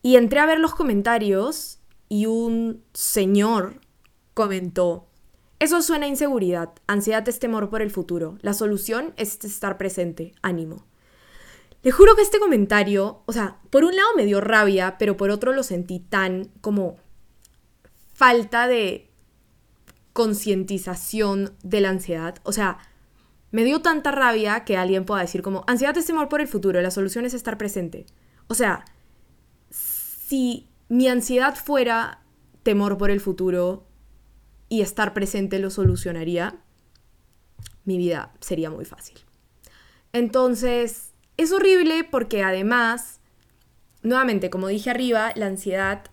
Y 0.01 0.15
entré 0.15 0.39
a 0.39 0.45
ver 0.45 0.61
los 0.61 0.73
comentarios 0.73 1.79
y 2.07 2.27
un 2.27 2.81
señor 2.93 3.81
comentó, 4.33 5.05
eso 5.59 5.81
suena 5.81 6.05
a 6.05 6.09
inseguridad, 6.09 6.69
ansiedad 6.87 7.27
es 7.27 7.39
temor 7.39 7.69
por 7.69 7.81
el 7.81 7.91
futuro. 7.91 8.37
La 8.39 8.53
solución 8.53 9.13
es 9.17 9.43
estar 9.43 9.77
presente, 9.77 10.31
ánimo. 10.41 10.85
Le 11.83 11.91
juro 11.91 12.15
que 12.15 12.21
este 12.21 12.39
comentario, 12.39 13.23
o 13.25 13.33
sea, 13.33 13.57
por 13.69 13.83
un 13.83 13.97
lado 13.97 14.07
me 14.15 14.25
dio 14.25 14.39
rabia, 14.39 14.95
pero 14.97 15.17
por 15.17 15.29
otro 15.29 15.51
lo 15.51 15.63
sentí 15.63 15.99
tan 15.99 16.51
como 16.61 16.95
falta 18.13 18.69
de 18.69 19.09
concientización 20.13 21.53
de 21.63 21.81
la 21.81 21.89
ansiedad. 21.89 22.35
O 22.43 22.53
sea, 22.53 22.77
me 23.51 23.63
dio 23.63 23.81
tanta 23.81 24.11
rabia 24.11 24.65
que 24.65 24.77
alguien 24.77 25.05
pueda 25.05 25.21
decir 25.21 25.41
como, 25.41 25.63
ansiedad 25.67 25.97
es 25.97 26.05
temor 26.05 26.29
por 26.29 26.41
el 26.41 26.47
futuro, 26.47 26.81
la 26.81 26.91
solución 26.91 27.25
es 27.25 27.33
estar 27.33 27.57
presente. 27.57 28.05
O 28.47 28.53
sea, 28.53 28.85
si 29.69 30.67
mi 30.89 31.07
ansiedad 31.07 31.55
fuera 31.55 32.21
temor 32.63 32.97
por 32.97 33.11
el 33.11 33.21
futuro, 33.21 33.87
y 34.69 34.81
estar 34.81 35.13
presente 35.13 35.59
lo 35.59 35.69
solucionaría, 35.69 36.55
mi 37.85 37.97
vida 37.97 38.33
sería 38.39 38.69
muy 38.69 38.85
fácil. 38.85 39.17
Entonces, 40.13 41.13
es 41.37 41.51
horrible 41.51 42.03
porque 42.03 42.43
además, 42.43 43.19
nuevamente, 44.03 44.49
como 44.49 44.67
dije 44.67 44.89
arriba, 44.89 45.31
la 45.35 45.47
ansiedad 45.47 46.05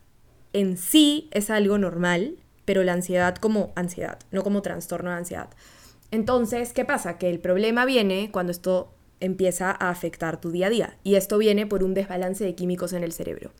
en 0.52 0.76
sí 0.76 1.28
es 1.32 1.50
algo 1.50 1.78
normal, 1.78 2.36
pero 2.64 2.84
la 2.84 2.92
ansiedad 2.92 3.36
como 3.36 3.72
ansiedad, 3.74 4.18
no 4.30 4.42
como 4.42 4.62
trastorno 4.62 5.10
de 5.10 5.16
ansiedad. 5.16 5.50
Entonces, 6.14 6.72
¿qué 6.72 6.84
pasa? 6.84 7.18
Que 7.18 7.28
el 7.28 7.40
problema 7.40 7.84
viene 7.84 8.30
cuando 8.30 8.52
esto 8.52 8.94
empieza 9.18 9.72
a 9.72 9.90
afectar 9.90 10.40
tu 10.40 10.52
día 10.52 10.68
a 10.68 10.70
día. 10.70 10.96
Y 11.02 11.16
esto 11.16 11.38
viene 11.38 11.66
por 11.66 11.82
un 11.82 11.92
desbalance 11.92 12.44
de 12.44 12.54
químicos 12.54 12.92
en 12.92 13.02
el 13.02 13.10
cerebro. 13.10 13.50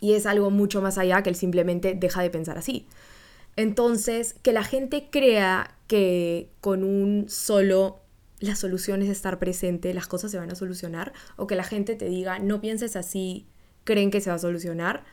Y 0.00 0.14
es 0.14 0.26
algo 0.26 0.50
mucho 0.50 0.82
más 0.82 0.98
allá 0.98 1.22
que 1.22 1.30
el 1.30 1.36
simplemente 1.36 1.94
deja 1.94 2.22
de 2.22 2.30
pensar 2.30 2.58
así. 2.58 2.88
Entonces, 3.54 4.34
que 4.42 4.52
la 4.52 4.64
gente 4.64 5.10
crea 5.12 5.76
que 5.86 6.50
con 6.60 6.82
un 6.82 7.26
solo 7.28 8.00
la 8.40 8.56
solución 8.56 9.00
es 9.02 9.08
estar 9.08 9.38
presente, 9.38 9.94
las 9.94 10.08
cosas 10.08 10.32
se 10.32 10.38
van 10.38 10.50
a 10.50 10.56
solucionar, 10.56 11.12
o 11.36 11.46
que 11.46 11.54
la 11.54 11.62
gente 11.62 11.94
te 11.94 12.06
diga, 12.06 12.40
no 12.40 12.60
pienses 12.60 12.96
así, 12.96 13.46
creen 13.84 14.10
que 14.10 14.20
se 14.20 14.28
va 14.28 14.36
a 14.36 14.40
solucionar, 14.40 15.04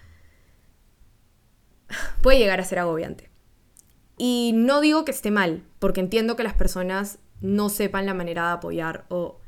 puede 2.23 2.39
llegar 2.39 2.59
a 2.59 2.63
ser 2.63 2.79
agobiante. 2.79 3.30
Y 4.23 4.51
no 4.53 4.81
digo 4.81 5.03
que 5.03 5.09
esté 5.09 5.31
mal, 5.31 5.63
porque 5.79 5.99
entiendo 5.99 6.35
que 6.35 6.43
las 6.43 6.53
personas 6.53 7.17
no 7.39 7.69
sepan 7.69 8.05
la 8.05 8.13
manera 8.13 8.45
de 8.45 8.53
apoyar 8.53 9.05
o 9.09 9.39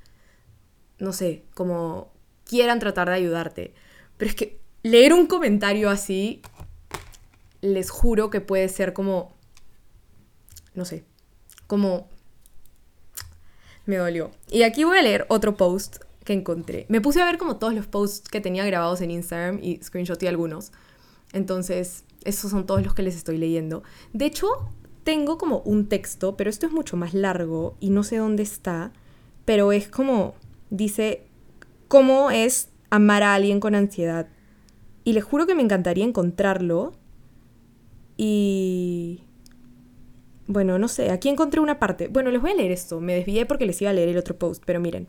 no 0.98 1.14
sé, 1.14 1.44
como 1.54 2.12
quieran 2.44 2.80
tratar 2.80 3.08
de 3.08 3.14
ayudarte. 3.14 3.76
Pero 4.18 4.30
es 4.30 4.36
que 4.36 4.60
leer 4.82 5.14
un 5.14 5.28
comentario 5.28 5.92
así, 5.92 6.42
les 7.62 7.92
juro 7.92 8.32
que 8.32 8.42
puede 8.42 8.68
ser 8.68 8.94
como, 8.94 9.36
no 10.74 10.86
sé, 10.86 11.04
como... 11.68 12.10
Me 13.86 13.98
dolió. 13.98 14.32
Y 14.50 14.64
aquí 14.64 14.86
voy 14.86 14.98
a 14.98 15.04
leer 15.04 15.28
otro 15.30 15.56
post 15.56 15.98
que 16.24 16.34
encontré. 16.34 16.88
Me 16.90 17.00
puse 17.00 17.22
a 17.22 17.26
ver 17.26 17.38
como 17.38 17.58
todos 17.58 17.76
los 17.76 17.86
posts 17.86 18.28
que 18.28 18.42
tenía 18.42 18.66
grabados 18.66 19.02
en 19.02 19.12
Instagram 19.12 19.60
y 19.62 19.80
screenshoté 19.84 20.28
algunos. 20.28 20.72
Entonces, 21.32 22.06
esos 22.26 22.52
son 22.52 22.66
todos 22.66 22.84
los 22.84 22.94
que 22.94 23.04
les 23.04 23.16
estoy 23.16 23.38
leyendo. 23.38 23.84
De 24.14 24.26
hecho, 24.26 24.48
tengo 25.04 25.38
como 25.38 25.60
un 25.60 25.88
texto, 25.88 26.36
pero 26.38 26.50
esto 26.50 26.66
es 26.66 26.72
mucho 26.72 26.98
más 26.98 27.14
largo 27.14 27.76
y 27.80 27.90
no 27.90 28.04
sé 28.04 28.18
dónde 28.18 28.44
está, 28.44 28.92
pero 29.46 29.72
es 29.72 29.88
como, 29.88 30.36
dice, 30.70 31.26
¿cómo 31.88 32.32
es 32.32 32.70
amar 32.90 33.24
a 33.24 33.34
alguien 33.34 33.60
con 33.60 33.76
ansiedad? 33.76 34.28
Y 35.04 35.14
les 35.14 35.24
juro 35.24 35.46
que 35.46 35.56
me 35.56 35.64
encantaría 35.64 36.06
encontrarlo. 36.06 36.94
Y... 38.18 39.24
Bueno, 40.48 40.78
no 40.78 40.88
sé, 40.88 41.12
aquí 41.12 41.30
encontré 41.30 41.60
una 41.60 41.80
parte. 41.80 42.08
Bueno, 42.08 42.30
les 42.32 42.42
voy 42.42 42.52
a 42.52 42.56
leer 42.56 42.72
esto. 42.72 43.00
Me 43.00 43.16
desvié 43.16 43.46
porque 43.46 43.66
les 43.66 43.82
iba 43.82 43.92
a 43.92 43.94
leer 43.94 44.10
el 44.10 44.18
otro 44.18 44.38
post, 44.38 44.64
pero 44.66 44.80
miren. 44.80 45.08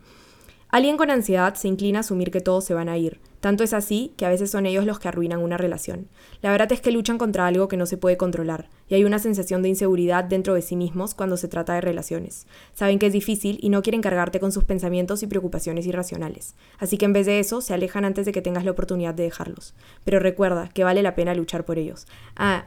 Alguien 0.74 0.96
con 0.96 1.08
ansiedad 1.08 1.54
se 1.54 1.68
inclina 1.68 1.98
a 1.98 2.00
asumir 2.00 2.32
que 2.32 2.40
todos 2.40 2.64
se 2.64 2.74
van 2.74 2.88
a 2.88 2.98
ir. 2.98 3.20
Tanto 3.38 3.62
es 3.62 3.72
así 3.72 4.12
que 4.16 4.26
a 4.26 4.28
veces 4.28 4.50
son 4.50 4.66
ellos 4.66 4.84
los 4.84 4.98
que 4.98 5.06
arruinan 5.06 5.38
una 5.38 5.56
relación. 5.56 6.08
La 6.42 6.50
verdad 6.50 6.72
es 6.72 6.80
que 6.80 6.90
luchan 6.90 7.16
contra 7.16 7.46
algo 7.46 7.68
que 7.68 7.76
no 7.76 7.86
se 7.86 7.96
puede 7.96 8.16
controlar, 8.16 8.68
y 8.88 8.96
hay 8.96 9.04
una 9.04 9.20
sensación 9.20 9.62
de 9.62 9.68
inseguridad 9.68 10.24
dentro 10.24 10.52
de 10.54 10.62
sí 10.62 10.74
mismos 10.74 11.14
cuando 11.14 11.36
se 11.36 11.46
trata 11.46 11.74
de 11.74 11.80
relaciones. 11.80 12.48
Saben 12.72 12.98
que 12.98 13.06
es 13.06 13.12
difícil 13.12 13.60
y 13.62 13.68
no 13.68 13.82
quieren 13.82 14.02
cargarte 14.02 14.40
con 14.40 14.50
sus 14.50 14.64
pensamientos 14.64 15.22
y 15.22 15.28
preocupaciones 15.28 15.86
irracionales. 15.86 16.56
Así 16.80 16.98
que 16.98 17.04
en 17.04 17.12
vez 17.12 17.26
de 17.26 17.38
eso, 17.38 17.60
se 17.60 17.72
alejan 17.72 18.04
antes 18.04 18.26
de 18.26 18.32
que 18.32 18.42
tengas 18.42 18.64
la 18.64 18.72
oportunidad 18.72 19.14
de 19.14 19.22
dejarlos. 19.22 19.74
Pero 20.02 20.18
recuerda 20.18 20.70
que 20.70 20.82
vale 20.82 21.04
la 21.04 21.14
pena 21.14 21.36
luchar 21.36 21.64
por 21.64 21.78
ellos. 21.78 22.08
Ah, 22.34 22.66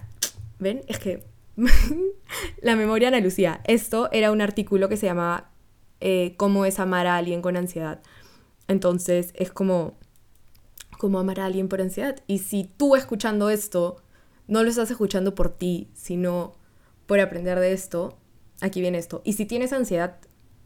¿ven? 0.60 0.82
Es 0.88 1.00
que... 1.00 1.26
la 2.62 2.78
memoria 2.78 3.10
Ana 3.10 3.20
Lucía. 3.20 3.60
Esto 3.66 4.08
era 4.14 4.32
un 4.32 4.40
artículo 4.40 4.88
que 4.88 4.96
se 4.96 5.08
llamaba 5.08 5.50
eh, 6.00 6.36
cómo 6.38 6.66
es 6.66 6.80
amar 6.80 7.08
a 7.08 7.18
alguien 7.18 7.42
con 7.42 7.58
ansiedad. 7.58 8.02
Entonces 8.68 9.32
es 9.36 9.52
como, 9.52 9.98
como 10.98 11.20
amar 11.20 11.40
a 11.40 11.46
alguien 11.46 11.70
por 11.70 11.82
ansiedad. 11.82 12.18
Y 12.28 12.40
si 12.40 12.64
tú 12.64 12.96
escuchando 12.96 13.50
esto, 13.50 14.04
no 14.48 14.64
lo 14.64 14.70
estás 14.70 14.92
escuchando 14.92 15.36
por 15.36 15.50
ti, 15.50 15.90
sino 15.94 16.54
por 17.06 17.20
aprender 17.20 17.60
de 17.60 17.74
esto, 17.74 18.18
aquí 18.62 18.82
viene 18.82 18.98
esto. 18.98 19.22
Y 19.24 19.34
si 19.34 19.46
tienes 19.46 19.74
ansiedad, 19.74 20.18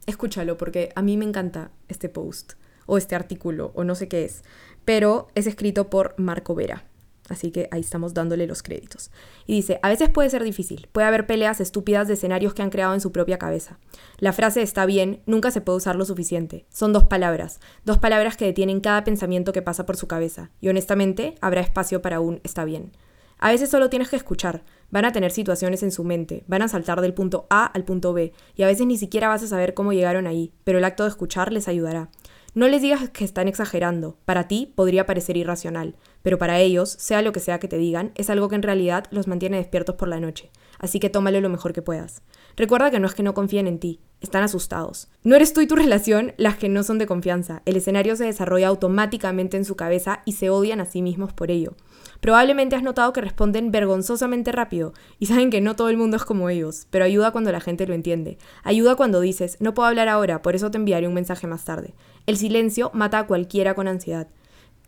escúchalo, 0.06 0.58
porque 0.58 0.90
a 0.94 1.02
mí 1.02 1.16
me 1.16 1.24
encanta 1.24 1.70
este 1.88 2.08
post, 2.08 2.54
o 2.86 2.98
este 2.98 3.14
artículo, 3.14 3.72
o 3.74 3.84
no 3.84 3.94
sé 3.94 4.08
qué 4.08 4.24
es. 4.24 4.42
Pero 4.84 5.28
es 5.34 5.46
escrito 5.46 5.88
por 5.88 6.14
Marco 6.18 6.54
Vera. 6.54 6.84
Así 7.32 7.50
que 7.50 7.66
ahí 7.70 7.80
estamos 7.80 8.12
dándole 8.12 8.46
los 8.46 8.62
créditos. 8.62 9.10
Y 9.46 9.54
dice, 9.54 9.80
a 9.82 9.88
veces 9.88 10.10
puede 10.10 10.28
ser 10.28 10.44
difícil, 10.44 10.88
puede 10.92 11.06
haber 11.06 11.26
peleas 11.26 11.60
estúpidas 11.60 12.06
de 12.06 12.14
escenarios 12.14 12.52
que 12.52 12.60
han 12.60 12.68
creado 12.68 12.92
en 12.92 13.00
su 13.00 13.10
propia 13.10 13.38
cabeza. 13.38 13.78
La 14.18 14.34
frase 14.34 14.60
está 14.60 14.84
bien, 14.84 15.22
nunca 15.24 15.50
se 15.50 15.62
puede 15.62 15.78
usar 15.78 15.96
lo 15.96 16.04
suficiente. 16.04 16.66
Son 16.68 16.92
dos 16.92 17.04
palabras, 17.04 17.58
dos 17.84 17.96
palabras 17.96 18.36
que 18.36 18.44
detienen 18.44 18.80
cada 18.80 19.02
pensamiento 19.02 19.52
que 19.52 19.62
pasa 19.62 19.86
por 19.86 19.96
su 19.96 20.06
cabeza. 20.06 20.50
Y 20.60 20.68
honestamente, 20.68 21.34
habrá 21.40 21.62
espacio 21.62 22.02
para 22.02 22.20
un 22.20 22.40
está 22.44 22.66
bien. 22.66 22.92
A 23.38 23.50
veces 23.50 23.70
solo 23.70 23.90
tienes 23.90 24.10
que 24.10 24.16
escuchar. 24.16 24.62
Van 24.90 25.06
a 25.06 25.12
tener 25.12 25.32
situaciones 25.32 25.82
en 25.82 25.90
su 25.90 26.04
mente, 26.04 26.44
van 26.46 26.60
a 26.60 26.68
saltar 26.68 27.00
del 27.00 27.14
punto 27.14 27.46
A 27.48 27.64
al 27.64 27.82
punto 27.82 28.12
B, 28.12 28.34
y 28.54 28.62
a 28.62 28.66
veces 28.66 28.86
ni 28.86 28.98
siquiera 28.98 29.28
vas 29.28 29.42
a 29.42 29.46
saber 29.46 29.72
cómo 29.72 29.94
llegaron 29.94 30.26
ahí, 30.26 30.52
pero 30.64 30.76
el 30.78 30.84
acto 30.84 31.02
de 31.04 31.08
escuchar 31.08 31.50
les 31.50 31.66
ayudará. 31.66 32.10
No 32.54 32.68
les 32.68 32.82
digas 32.82 33.08
que 33.08 33.24
están 33.24 33.48
exagerando. 33.48 34.18
Para 34.26 34.46
ti 34.46 34.70
podría 34.74 35.06
parecer 35.06 35.38
irracional, 35.38 35.96
pero 36.22 36.38
para 36.38 36.60
ellos, 36.60 36.90
sea 36.98 37.22
lo 37.22 37.32
que 37.32 37.40
sea 37.40 37.58
que 37.58 37.68
te 37.68 37.78
digan, 37.78 38.12
es 38.14 38.30
algo 38.30 38.48
que 38.48 38.54
en 38.54 38.62
realidad 38.62 39.04
los 39.10 39.26
mantiene 39.26 39.56
despiertos 39.56 39.96
por 39.96 40.08
la 40.08 40.20
noche. 40.20 40.50
Así 40.78 40.98
que 40.98 41.10
tómalo 41.10 41.40
lo 41.40 41.48
mejor 41.48 41.72
que 41.72 41.82
puedas. 41.82 42.22
Recuerda 42.56 42.90
que 42.90 43.00
no 43.00 43.06
es 43.06 43.14
que 43.14 43.22
no 43.22 43.34
confíen 43.34 43.66
en 43.66 43.78
ti, 43.78 44.00
están 44.20 44.42
asustados. 44.42 45.08
No 45.22 45.36
eres 45.36 45.52
tú 45.52 45.60
y 45.60 45.66
tu 45.66 45.76
relación 45.76 46.34
las 46.36 46.56
que 46.56 46.68
no 46.68 46.82
son 46.82 46.98
de 46.98 47.06
confianza. 47.06 47.62
El 47.64 47.76
escenario 47.76 48.16
se 48.16 48.24
desarrolla 48.24 48.68
automáticamente 48.68 49.56
en 49.56 49.64
su 49.64 49.76
cabeza 49.76 50.22
y 50.24 50.32
se 50.32 50.50
odian 50.50 50.80
a 50.80 50.86
sí 50.86 51.02
mismos 51.02 51.32
por 51.32 51.50
ello. 51.50 51.74
Probablemente 52.20 52.76
has 52.76 52.84
notado 52.84 53.12
que 53.12 53.20
responden 53.20 53.72
vergonzosamente 53.72 54.52
rápido 54.52 54.92
y 55.18 55.26
saben 55.26 55.50
que 55.50 55.60
no 55.60 55.74
todo 55.74 55.88
el 55.88 55.96
mundo 55.96 56.16
es 56.16 56.24
como 56.24 56.48
ellos, 56.48 56.86
pero 56.90 57.04
ayuda 57.04 57.32
cuando 57.32 57.50
la 57.50 57.60
gente 57.60 57.86
lo 57.86 57.94
entiende. 57.94 58.38
Ayuda 58.62 58.94
cuando 58.94 59.20
dices, 59.20 59.56
no 59.58 59.74
puedo 59.74 59.88
hablar 59.88 60.08
ahora, 60.08 60.40
por 60.40 60.54
eso 60.54 60.70
te 60.70 60.78
enviaré 60.78 61.08
un 61.08 61.14
mensaje 61.14 61.48
más 61.48 61.64
tarde. 61.64 61.94
El 62.26 62.36
silencio 62.36 62.90
mata 62.94 63.18
a 63.18 63.26
cualquiera 63.26 63.74
con 63.74 63.88
ansiedad. 63.88 64.28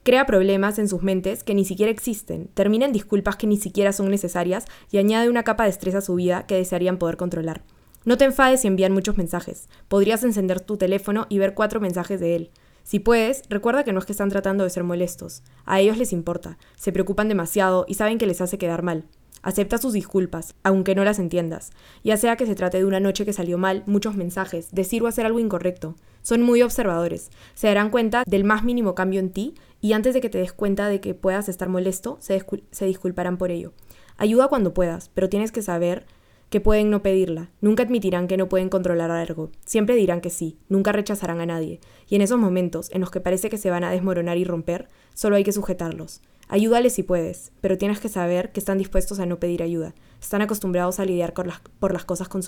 Crea 0.04 0.26
problemas 0.26 0.78
en 0.78 0.86
sus 0.86 1.02
mentes 1.02 1.44
que 1.44 1.54
ni 1.54 1.64
siquiera 1.64 1.90
existen, 1.90 2.48
termina 2.52 2.84
en 2.84 2.92
disculpas 2.92 3.36
que 3.36 3.46
ni 3.46 3.56
siquiera 3.56 3.90
son 3.90 4.10
necesarias 4.10 4.66
y 4.90 4.98
añade 4.98 5.30
una 5.30 5.44
capa 5.44 5.64
de 5.64 5.70
estrés 5.70 5.94
a 5.94 6.02
su 6.02 6.14
vida 6.14 6.44
que 6.46 6.56
desearían 6.56 6.98
poder 6.98 7.16
controlar. 7.16 7.62
No 8.04 8.18
te 8.18 8.26
enfades 8.26 8.60
si 8.60 8.66
envían 8.68 8.92
muchos 8.92 9.16
mensajes. 9.16 9.66
Podrías 9.88 10.22
encender 10.22 10.60
tu 10.60 10.76
teléfono 10.76 11.24
y 11.30 11.38
ver 11.38 11.54
cuatro 11.54 11.80
mensajes 11.80 12.20
de 12.20 12.36
él. 12.36 12.50
Si 12.82 12.98
puedes, 12.98 13.44
recuerda 13.48 13.82
que 13.82 13.94
no 13.94 13.98
es 13.98 14.04
que 14.04 14.12
están 14.12 14.28
tratando 14.28 14.64
de 14.64 14.68
ser 14.68 14.84
molestos. 14.84 15.42
A 15.64 15.80
ellos 15.80 15.96
les 15.96 16.12
importa, 16.12 16.58
se 16.76 16.92
preocupan 16.92 17.30
demasiado 17.30 17.86
y 17.88 17.94
saben 17.94 18.18
que 18.18 18.26
les 18.26 18.42
hace 18.42 18.58
quedar 18.58 18.82
mal. 18.82 19.06
Acepta 19.44 19.76
sus 19.76 19.92
disculpas, 19.92 20.54
aunque 20.62 20.94
no 20.94 21.04
las 21.04 21.18
entiendas. 21.18 21.70
Ya 22.02 22.16
sea 22.16 22.36
que 22.36 22.46
se 22.46 22.54
trate 22.54 22.78
de 22.78 22.86
una 22.86 22.98
noche 22.98 23.26
que 23.26 23.34
salió 23.34 23.58
mal, 23.58 23.82
muchos 23.84 24.16
mensajes, 24.16 24.70
decir 24.72 25.02
o 25.02 25.06
hacer 25.06 25.26
algo 25.26 25.38
incorrecto. 25.38 25.96
Son 26.22 26.40
muy 26.40 26.62
observadores. 26.62 27.30
Se 27.52 27.66
darán 27.66 27.90
cuenta 27.90 28.24
del 28.26 28.42
más 28.42 28.64
mínimo 28.64 28.94
cambio 28.94 29.20
en 29.20 29.28
ti 29.28 29.54
y 29.82 29.92
antes 29.92 30.14
de 30.14 30.22
que 30.22 30.30
te 30.30 30.38
des 30.38 30.54
cuenta 30.54 30.88
de 30.88 31.02
que 31.02 31.12
puedas 31.12 31.50
estar 31.50 31.68
molesto, 31.68 32.16
se, 32.20 32.42
se 32.70 32.86
disculparán 32.86 33.36
por 33.36 33.50
ello. 33.50 33.74
Ayuda 34.16 34.48
cuando 34.48 34.72
puedas, 34.72 35.10
pero 35.12 35.28
tienes 35.28 35.52
que 35.52 35.60
saber 35.60 36.06
que 36.50 36.60
pueden 36.60 36.90
no 36.90 37.02
pedirla, 37.02 37.50
nunca 37.60 37.82
admitirán 37.82 38.28
que 38.28 38.36
no 38.36 38.48
pueden 38.48 38.68
controlar 38.68 39.10
algo, 39.10 39.50
siempre 39.64 39.96
dirán 39.96 40.20
que 40.20 40.30
sí, 40.30 40.58
nunca 40.68 40.92
rechazarán 40.92 41.40
a 41.40 41.46
nadie, 41.46 41.80
y 42.08 42.16
en 42.16 42.22
esos 42.22 42.38
momentos 42.38 42.90
en 42.92 43.00
los 43.00 43.10
que 43.10 43.20
parece 43.20 43.50
que 43.50 43.58
se 43.58 43.70
van 43.70 43.84
a 43.84 43.90
desmoronar 43.90 44.38
y 44.38 44.44
romper, 44.44 44.88
solo 45.14 45.36
hay 45.36 45.44
que 45.44 45.52
sujetarlos. 45.52 46.20
Ayúdales 46.48 46.92
si 46.92 47.02
puedes, 47.02 47.52
pero 47.60 47.78
tienes 47.78 48.00
que 48.00 48.08
saber 48.08 48.52
que 48.52 48.60
están 48.60 48.78
dispuestos 48.78 49.18
a 49.18 49.26
no 49.26 49.40
pedir 49.40 49.62
ayuda, 49.62 49.94
están 50.20 50.42
acostumbrados 50.42 51.00
a 51.00 51.04
lidiar 51.04 51.32
con 51.32 51.46
las, 51.46 51.60
por 51.78 51.92
las 51.92 52.04
cosas 52.04 52.28
con 52.28 52.42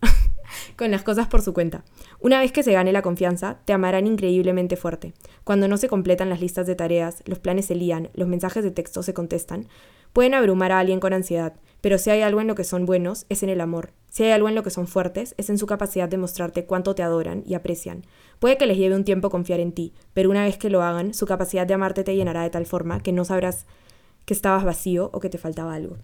con 0.76 0.90
las 0.90 1.02
cosas 1.02 1.26
por 1.26 1.42
su 1.42 1.52
cuenta. 1.52 1.84
Una 2.20 2.40
vez 2.40 2.52
que 2.52 2.62
se 2.62 2.72
gane 2.72 2.92
la 2.92 3.02
confianza, 3.02 3.58
te 3.64 3.72
amarán 3.72 4.06
increíblemente 4.06 4.76
fuerte. 4.76 5.14
Cuando 5.44 5.68
no 5.68 5.76
se 5.76 5.88
completan 5.88 6.28
las 6.28 6.40
listas 6.40 6.66
de 6.66 6.74
tareas, 6.74 7.22
los 7.26 7.38
planes 7.38 7.66
se 7.66 7.74
lían, 7.74 8.10
los 8.14 8.28
mensajes 8.28 8.64
de 8.64 8.70
texto 8.70 9.02
se 9.02 9.14
contestan, 9.14 9.68
pueden 10.12 10.34
abrumar 10.34 10.72
a 10.72 10.78
alguien 10.78 11.00
con 11.00 11.12
ansiedad, 11.12 11.54
pero 11.80 11.98
si 11.98 12.10
hay 12.10 12.22
algo 12.22 12.40
en 12.40 12.46
lo 12.46 12.54
que 12.54 12.64
son 12.64 12.86
buenos, 12.86 13.26
es 13.28 13.42
en 13.42 13.50
el 13.50 13.60
amor. 13.60 13.92
Si 14.10 14.24
hay 14.24 14.32
algo 14.32 14.48
en 14.48 14.54
lo 14.54 14.62
que 14.62 14.70
son 14.70 14.86
fuertes, 14.86 15.34
es 15.38 15.50
en 15.50 15.58
su 15.58 15.66
capacidad 15.66 16.08
de 16.08 16.18
mostrarte 16.18 16.64
cuánto 16.64 16.94
te 16.94 17.02
adoran 17.02 17.44
y 17.46 17.54
aprecian. 17.54 18.04
Puede 18.38 18.56
que 18.56 18.66
les 18.66 18.76
lleve 18.76 18.96
un 18.96 19.04
tiempo 19.04 19.30
confiar 19.30 19.60
en 19.60 19.72
ti, 19.72 19.92
pero 20.14 20.30
una 20.30 20.44
vez 20.44 20.58
que 20.58 20.70
lo 20.70 20.82
hagan, 20.82 21.14
su 21.14 21.26
capacidad 21.26 21.66
de 21.66 21.74
amarte 21.74 22.04
te 22.04 22.16
llenará 22.16 22.42
de 22.42 22.50
tal 22.50 22.66
forma 22.66 23.00
que 23.00 23.12
no 23.12 23.24
sabrás 23.24 23.66
que 24.24 24.34
estabas 24.34 24.64
vacío 24.64 25.10
o 25.12 25.20
que 25.20 25.30
te 25.30 25.38
faltaba 25.38 25.74
algo. 25.74 25.96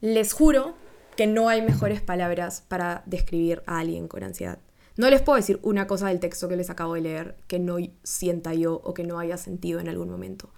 Les 0.00 0.32
juro 0.32 0.74
que 1.16 1.26
no 1.26 1.48
hay 1.48 1.62
mejores 1.62 2.00
palabras 2.00 2.64
para 2.66 3.02
describir 3.06 3.62
a 3.66 3.78
alguien 3.78 4.08
con 4.08 4.24
ansiedad. 4.24 4.58
No 4.96 5.08
les 5.08 5.22
puedo 5.22 5.36
decir 5.36 5.58
una 5.62 5.86
cosa 5.86 6.08
del 6.08 6.20
texto 6.20 6.48
que 6.48 6.56
les 6.56 6.70
acabo 6.70 6.94
de 6.94 7.00
leer 7.00 7.36
que 7.46 7.58
no 7.58 7.76
sienta 8.02 8.52
yo 8.54 8.80
o 8.84 8.94
que 8.94 9.04
no 9.04 9.18
haya 9.18 9.36
sentido 9.36 9.80
en 9.80 9.88
algún 9.88 10.10
momento. 10.10 10.50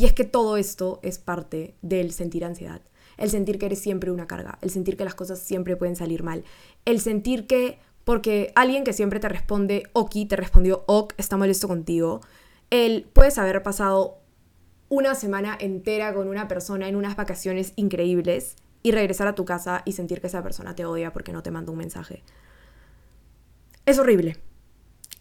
Y 0.00 0.06
es 0.06 0.14
que 0.14 0.24
todo 0.24 0.56
esto 0.56 0.98
es 1.02 1.18
parte 1.18 1.74
del 1.82 2.10
sentir 2.12 2.46
ansiedad 2.46 2.80
el 3.18 3.28
sentir 3.28 3.58
que 3.58 3.66
eres 3.66 3.80
siempre 3.80 4.10
una 4.10 4.26
carga, 4.26 4.58
el 4.62 4.70
sentir 4.70 4.96
que 4.96 5.04
las 5.04 5.14
cosas 5.14 5.40
siempre 5.40 5.76
pueden 5.76 5.94
salir 5.94 6.22
mal, 6.22 6.42
el 6.86 7.00
sentir 7.00 7.46
que 7.46 7.78
porque 8.04 8.50
alguien 8.54 8.82
que 8.82 8.94
siempre 8.94 9.20
te 9.20 9.28
responde 9.28 9.82
oki, 9.92 10.24
te 10.24 10.36
respondió 10.36 10.84
ok, 10.86 11.12
está 11.18 11.36
molesto 11.36 11.68
contigo, 11.68 12.22
él 12.70 13.06
puedes 13.12 13.36
haber 13.36 13.62
pasado 13.62 14.20
una 14.88 15.14
semana 15.14 15.54
entera 15.60 16.14
con 16.14 16.28
una 16.28 16.48
persona 16.48 16.88
en 16.88 16.96
unas 16.96 17.14
vacaciones 17.14 17.74
increíbles 17.76 18.56
y 18.82 18.92
regresar 18.92 19.28
a 19.28 19.34
tu 19.34 19.44
casa 19.44 19.82
y 19.84 19.92
sentir 19.92 20.22
que 20.22 20.28
esa 20.28 20.42
persona 20.42 20.74
te 20.74 20.86
odia 20.86 21.12
porque 21.12 21.34
no 21.34 21.42
te 21.42 21.50
manda 21.50 21.72
un 21.72 21.78
mensaje. 21.78 22.22
Es 23.84 23.98
horrible. 23.98 24.38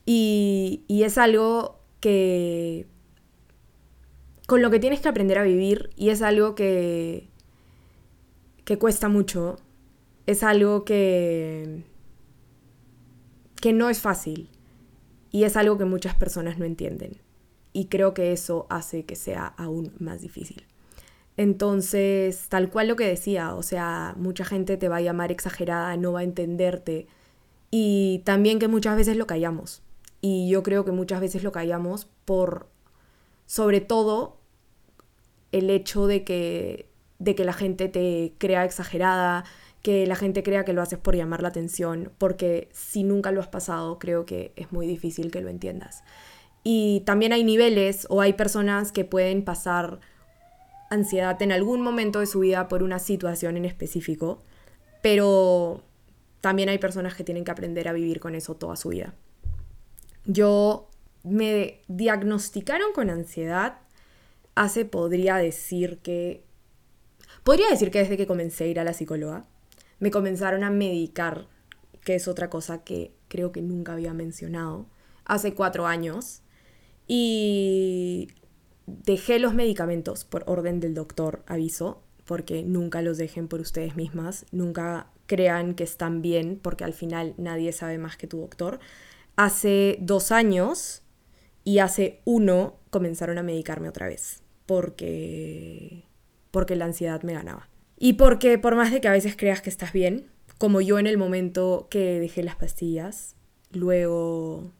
Y, 0.05 0.85
y 0.87 1.03
es 1.03 1.17
algo 1.17 1.81
que... 1.99 2.87
con 4.49 4.61
lo 4.61 4.69
que 4.69 4.79
tienes 4.79 4.99
que 4.99 5.07
aprender 5.07 5.37
a 5.37 5.43
vivir 5.43 5.91
y 5.95 6.09
es 6.09 6.21
algo 6.21 6.55
que 6.55 7.29
que 8.69 8.77
cuesta 8.77 9.09
mucho, 9.09 9.57
es 10.27 10.43
algo 10.43 10.85
que, 10.85 11.85
que 13.59 13.73
no 13.73 13.89
es 13.89 13.99
fácil 13.99 14.47
y 15.31 15.45
es 15.45 15.57
algo 15.57 15.79
que 15.79 15.85
muchas 15.85 16.13
personas 16.13 16.59
no 16.59 16.65
entienden. 16.65 17.19
Y 17.73 17.85
creo 17.85 18.13
que 18.13 18.31
eso 18.31 18.67
hace 18.69 19.05
que 19.05 19.15
sea 19.15 19.47
aún 19.57 19.93
más 19.97 20.21
difícil. 20.21 20.67
Entonces, 21.35 22.47
tal 22.47 22.69
cual 22.69 22.89
lo 22.89 22.95
que 22.95 23.07
decía, 23.07 23.55
o 23.55 23.63
sea, 23.63 24.13
mucha 24.17 24.45
gente 24.45 24.77
te 24.77 24.87
va 24.87 24.97
a 24.97 25.01
llamar 25.01 25.31
exagerada, 25.31 25.97
no 25.97 26.11
va 26.11 26.19
a 26.19 26.23
entenderte. 26.23 27.07
Y 27.71 28.21
también 28.23 28.59
que 28.59 28.67
muchas 28.67 28.95
veces 28.95 29.17
lo 29.17 29.25
callamos. 29.25 29.81
Y 30.21 30.47
yo 30.47 30.61
creo 30.61 30.85
que 30.85 30.91
muchas 30.91 31.21
veces 31.21 31.41
lo 31.41 31.51
callamos 31.51 32.07
por, 32.25 32.67
sobre 33.47 33.81
todo, 33.81 34.38
el 35.51 35.69
hecho 35.69 36.07
de 36.07 36.23
que, 36.23 36.89
de 37.19 37.35
que 37.35 37.43
la 37.43 37.53
gente 37.53 37.87
te 37.89 38.33
crea 38.37 38.65
exagerada, 38.65 39.45
que 39.81 40.05
la 40.05 40.15
gente 40.15 40.43
crea 40.43 40.65
que 40.65 40.73
lo 40.73 40.81
haces 40.81 40.99
por 40.99 41.15
llamar 41.15 41.41
la 41.41 41.49
atención, 41.49 42.11
porque 42.17 42.69
si 42.73 43.03
nunca 43.03 43.31
lo 43.31 43.41
has 43.41 43.47
pasado, 43.47 43.97
creo 43.99 44.25
que 44.25 44.51
es 44.55 44.71
muy 44.71 44.87
difícil 44.87 45.31
que 45.31 45.41
lo 45.41 45.49
entiendas. 45.49 46.03
Y 46.63 47.01
también 47.05 47.33
hay 47.33 47.43
niveles 47.43 48.05
o 48.09 48.21
hay 48.21 48.33
personas 48.33 48.91
que 48.91 49.05
pueden 49.05 49.43
pasar 49.43 49.99
ansiedad 50.89 51.41
en 51.41 51.51
algún 51.51 51.81
momento 51.81 52.19
de 52.19 52.25
su 52.25 52.39
vida 52.39 52.67
por 52.67 52.83
una 52.83 52.99
situación 52.99 53.57
en 53.57 53.65
específico, 53.65 54.41
pero 55.01 55.83
también 56.41 56.69
hay 56.69 56.77
personas 56.77 57.15
que 57.15 57.23
tienen 57.23 57.43
que 57.43 57.51
aprender 57.51 57.87
a 57.87 57.93
vivir 57.93 58.19
con 58.19 58.35
eso 58.35 58.55
toda 58.55 58.75
su 58.75 58.89
vida. 58.89 59.13
Yo 60.25 60.89
me 61.23 61.81
diagnosticaron 61.87 62.91
con 62.93 63.09
ansiedad 63.09 63.79
hace, 64.55 64.85
podría 64.85 65.37
decir 65.37 65.99
que, 65.99 66.43
podría 67.43 67.69
decir 67.69 67.91
que 67.91 67.99
desde 67.99 68.17
que 68.17 68.27
comencé 68.27 68.65
a 68.65 68.67
ir 68.67 68.79
a 68.79 68.83
la 68.83 68.93
psicóloga, 68.93 69.45
me 69.99 70.11
comenzaron 70.11 70.63
a 70.63 70.69
medicar, 70.69 71.47
que 72.03 72.15
es 72.15 72.27
otra 72.27 72.49
cosa 72.49 72.83
que 72.83 73.13
creo 73.27 73.51
que 73.51 73.61
nunca 73.61 73.93
había 73.93 74.13
mencionado, 74.13 74.87
hace 75.25 75.53
cuatro 75.53 75.85
años. 75.85 76.41
Y 77.07 78.29
dejé 78.85 79.39
los 79.39 79.53
medicamentos 79.53 80.25
por 80.25 80.43
orden 80.47 80.79
del 80.79 80.93
doctor, 80.93 81.43
aviso, 81.47 82.03
porque 82.25 82.63
nunca 82.63 83.01
los 83.01 83.17
dejen 83.17 83.47
por 83.47 83.59
ustedes 83.59 83.95
mismas, 83.95 84.45
nunca 84.51 85.09
crean 85.25 85.73
que 85.73 85.83
están 85.83 86.21
bien, 86.21 86.59
porque 86.61 86.83
al 86.83 86.93
final 86.93 87.33
nadie 87.37 87.71
sabe 87.71 87.97
más 87.97 88.17
que 88.17 88.27
tu 88.27 88.39
doctor. 88.39 88.79
Hace 89.35 89.97
dos 90.01 90.31
años 90.31 91.03
y 91.63 91.79
hace 91.79 92.21
uno 92.25 92.78
comenzaron 92.89 93.37
a 93.37 93.43
medicarme 93.43 93.89
otra 93.89 94.07
vez, 94.07 94.41
porque, 94.65 96.05
porque 96.51 96.75
la 96.75 96.85
ansiedad 96.85 97.21
me 97.23 97.33
ganaba. 97.33 97.69
Y 97.97 98.13
porque 98.13 98.57
por 98.57 98.75
más 98.75 98.91
de 98.91 99.01
que 99.01 99.07
a 99.07 99.13
veces 99.13 99.35
creas 99.35 99.61
que 99.61 99.69
estás 99.69 99.91
bien, 99.91 100.29
como 100.57 100.81
yo 100.81 100.99
en 100.99 101.07
el 101.07 101.17
momento 101.17 101.87
que 101.89 102.19
dejé 102.19 102.43
las 102.43 102.55
pastillas, 102.55 103.35
luego, 103.71 104.71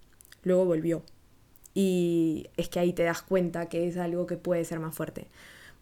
luego 0.44 0.66
volvió. 0.66 1.04
Y 1.74 2.50
es 2.58 2.70
que 2.70 2.80
ahí 2.80 2.94
te 2.94 3.04
das 3.04 3.22
cuenta 3.22 3.70
que 3.70 3.88
es 3.88 3.98
algo 3.98 4.26
que 4.26 4.38
puede 4.38 4.66
ser 4.66 4.80
más 4.80 4.96
fuerte. 4.96 5.28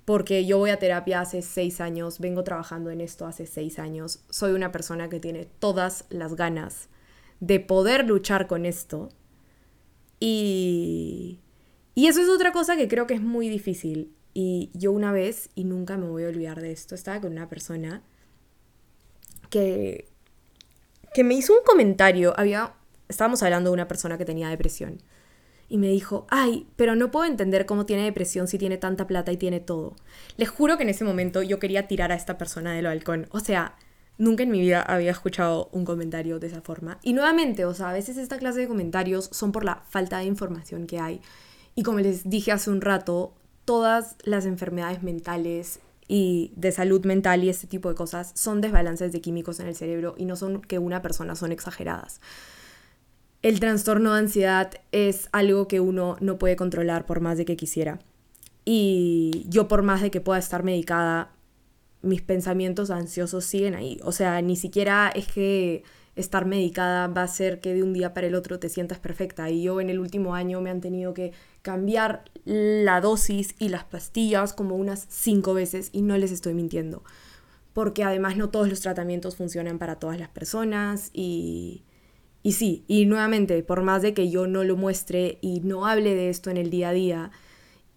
Porque 0.06 0.46
yo 0.46 0.58
voy 0.58 0.70
a 0.70 0.80
terapia 0.80 1.22
hace 1.22 1.42
seis 1.42 1.82
años, 1.82 2.20
vengo 2.20 2.44
trabajando 2.44 2.92
en 2.92 3.02
esto 3.02 3.26
hace 3.26 3.46
seis 3.46 3.78
años, 3.78 4.24
soy 4.30 4.54
una 4.54 4.72
persona 4.72 5.10
que 5.10 5.20
tiene 5.20 5.46
todas 5.60 6.06
las 6.10 6.36
ganas 6.36 6.90
de 7.40 7.60
poder 7.60 8.08
luchar 8.08 8.48
con 8.48 8.66
esto. 8.66 9.10
Y, 10.20 11.40
y 11.98 12.06
eso 12.06 12.22
es 12.22 12.30
otra 12.30 12.52
cosa 12.52 12.78
que 12.78 12.88
creo 12.88 13.08
que 13.08 13.16
es 13.16 13.24
muy 13.24 13.50
difícil. 13.50 14.14
Y 14.36 14.70
yo 14.76 14.92
una 14.92 15.12
vez, 15.12 15.50
y 15.56 15.64
nunca 15.64 15.98
me 15.98 16.06
voy 16.08 16.26
a 16.26 16.28
olvidar 16.28 16.62
de 16.62 16.72
esto, 16.72 16.94
estaba 16.94 17.20
con 17.20 17.32
una 17.32 17.50
persona 17.50 18.04
que, 19.50 20.08
que 21.16 21.24
me 21.24 21.34
hizo 21.34 21.54
un 21.54 21.64
comentario. 21.66 22.36
Había, 22.38 22.76
estábamos 23.10 23.42
hablando 23.42 23.72
de 23.72 23.74
una 23.74 23.88
persona 23.88 24.20
que 24.20 24.26
tenía 24.26 24.48
depresión. 24.50 25.02
Y 25.70 25.80
me 25.80 25.88
dijo, 25.88 26.28
ay, 26.30 26.68
pero 26.76 26.96
no 26.96 27.10
puedo 27.10 27.26
entender 27.26 27.66
cómo 27.66 27.88
tiene 27.88 28.04
depresión 28.04 28.48
si 28.48 28.60
tiene 28.60 28.78
tanta 28.78 29.08
plata 29.08 29.32
y 29.32 29.38
tiene 29.38 29.60
todo. 29.60 29.96
Les 30.38 30.50
juro 30.50 30.78
que 30.78 30.84
en 30.84 30.90
ese 30.90 31.04
momento 31.04 31.42
yo 31.42 31.58
quería 31.58 31.88
tirar 31.88 32.12
a 32.12 32.16
esta 32.16 32.38
persona 32.38 32.76
del 32.76 32.86
balcón. 32.86 33.26
O 33.32 33.40
sea, 33.40 33.76
nunca 34.20 34.44
en 34.44 34.52
mi 34.52 34.62
vida 34.62 34.84
había 34.84 35.10
escuchado 35.10 35.70
un 35.72 35.84
comentario 35.84 36.38
de 36.38 36.46
esa 36.46 36.62
forma. 36.62 37.00
Y 37.02 37.14
nuevamente, 37.14 37.66
o 37.66 37.74
sea, 37.74 37.90
a 37.90 37.94
veces 37.94 38.18
esta 38.18 38.38
clase 38.38 38.60
de 38.60 38.68
comentarios 38.68 39.32
son 39.32 39.52
por 39.52 39.66
la 39.66 39.82
falta 39.90 40.20
de 40.20 40.26
información 40.26 40.86
que 40.86 41.00
hay. 41.00 41.22
Y 41.78 41.84
como 41.84 42.00
les 42.00 42.28
dije 42.28 42.52
hace 42.52 42.72
un 42.72 42.82
rato, 42.82 43.36
todas 43.64 44.16
las 44.24 44.48
enfermedades 44.48 45.04
mentales 45.04 45.80
y 46.08 46.52
de 46.56 46.72
salud 46.72 47.06
mental 47.06 47.44
y 47.44 47.50
este 47.50 47.68
tipo 47.68 47.88
de 47.88 47.94
cosas 47.94 48.32
son 48.34 48.62
desbalances 48.62 49.12
de 49.12 49.22
químicos 49.22 49.60
en 49.60 49.68
el 49.68 49.76
cerebro 49.76 50.16
y 50.18 50.26
no 50.26 50.36
son 50.36 50.60
que 50.60 50.80
una 50.80 51.04
persona 51.04 51.36
son 51.36 51.52
exageradas. 51.52 52.20
El 53.44 53.60
trastorno 53.60 54.14
de 54.14 54.20
ansiedad 54.22 54.72
es 54.92 55.30
algo 55.32 55.68
que 55.68 55.80
uno 55.80 56.18
no 56.20 56.40
puede 56.40 56.56
controlar 56.56 57.06
por 57.06 57.20
más 57.20 57.38
de 57.38 57.46
que 57.46 57.56
quisiera. 57.56 58.00
Y 58.66 59.46
yo 59.48 59.68
por 59.68 59.84
más 59.84 60.02
de 60.02 60.10
que 60.10 60.20
pueda 60.20 60.40
estar 60.40 60.64
medicada, 60.64 61.30
mis 62.02 62.24
pensamientos 62.24 62.90
ansiosos 62.90 63.46
siguen 63.46 63.76
ahí. 63.76 64.00
O 64.04 64.12
sea, 64.12 64.42
ni 64.42 64.56
siquiera 64.56 65.12
es 65.14 65.28
que 65.28 65.84
estar 66.18 66.46
medicada 66.46 67.08
va 67.08 67.22
a 67.22 67.26
hacer 67.26 67.62
que 67.62 67.74
de 67.74 67.84
un 67.84 67.94
día 67.94 68.14
para 68.14 68.28
el 68.28 68.36
otro 68.36 68.60
te 68.60 68.70
sientas 68.70 69.00
perfecta. 69.00 69.50
Y 69.50 69.64
yo 69.64 69.80
en 69.80 69.90
el 69.90 70.00
último 70.00 70.36
año 70.36 70.60
me 70.60 70.70
han 70.70 70.82
tenido 70.82 71.14
que 71.14 71.32
cambiar 71.62 72.26
la 72.44 73.00
dosis 73.00 73.56
y 73.60 73.70
las 73.70 73.86
pastillas 73.86 74.54
como 74.54 74.76
unas 74.76 75.06
cinco 75.10 75.54
veces 75.54 75.90
y 75.94 76.02
no 76.02 76.18
les 76.18 76.32
estoy 76.32 76.54
mintiendo. 76.54 77.04
Porque 77.74 78.04
además 78.04 78.36
no 78.36 78.50
todos 78.50 78.68
los 78.68 78.82
tratamientos 78.82 79.36
funcionan 79.36 79.78
para 79.78 79.98
todas 79.98 80.20
las 80.20 80.30
personas 80.30 81.12
y, 81.14 81.84
y 82.42 82.54
sí, 82.54 82.84
y 82.88 83.06
nuevamente, 83.06 83.62
por 83.64 83.84
más 83.84 84.02
de 84.02 84.14
que 84.14 84.30
yo 84.30 84.48
no 84.48 84.64
lo 84.64 84.76
muestre 84.76 85.38
y 85.42 85.60
no 85.62 85.86
hable 85.86 86.16
de 86.16 86.30
esto 86.30 86.50
en 86.50 86.58
el 86.58 86.70
día 86.70 86.90
a 86.90 86.94
día, 86.94 87.32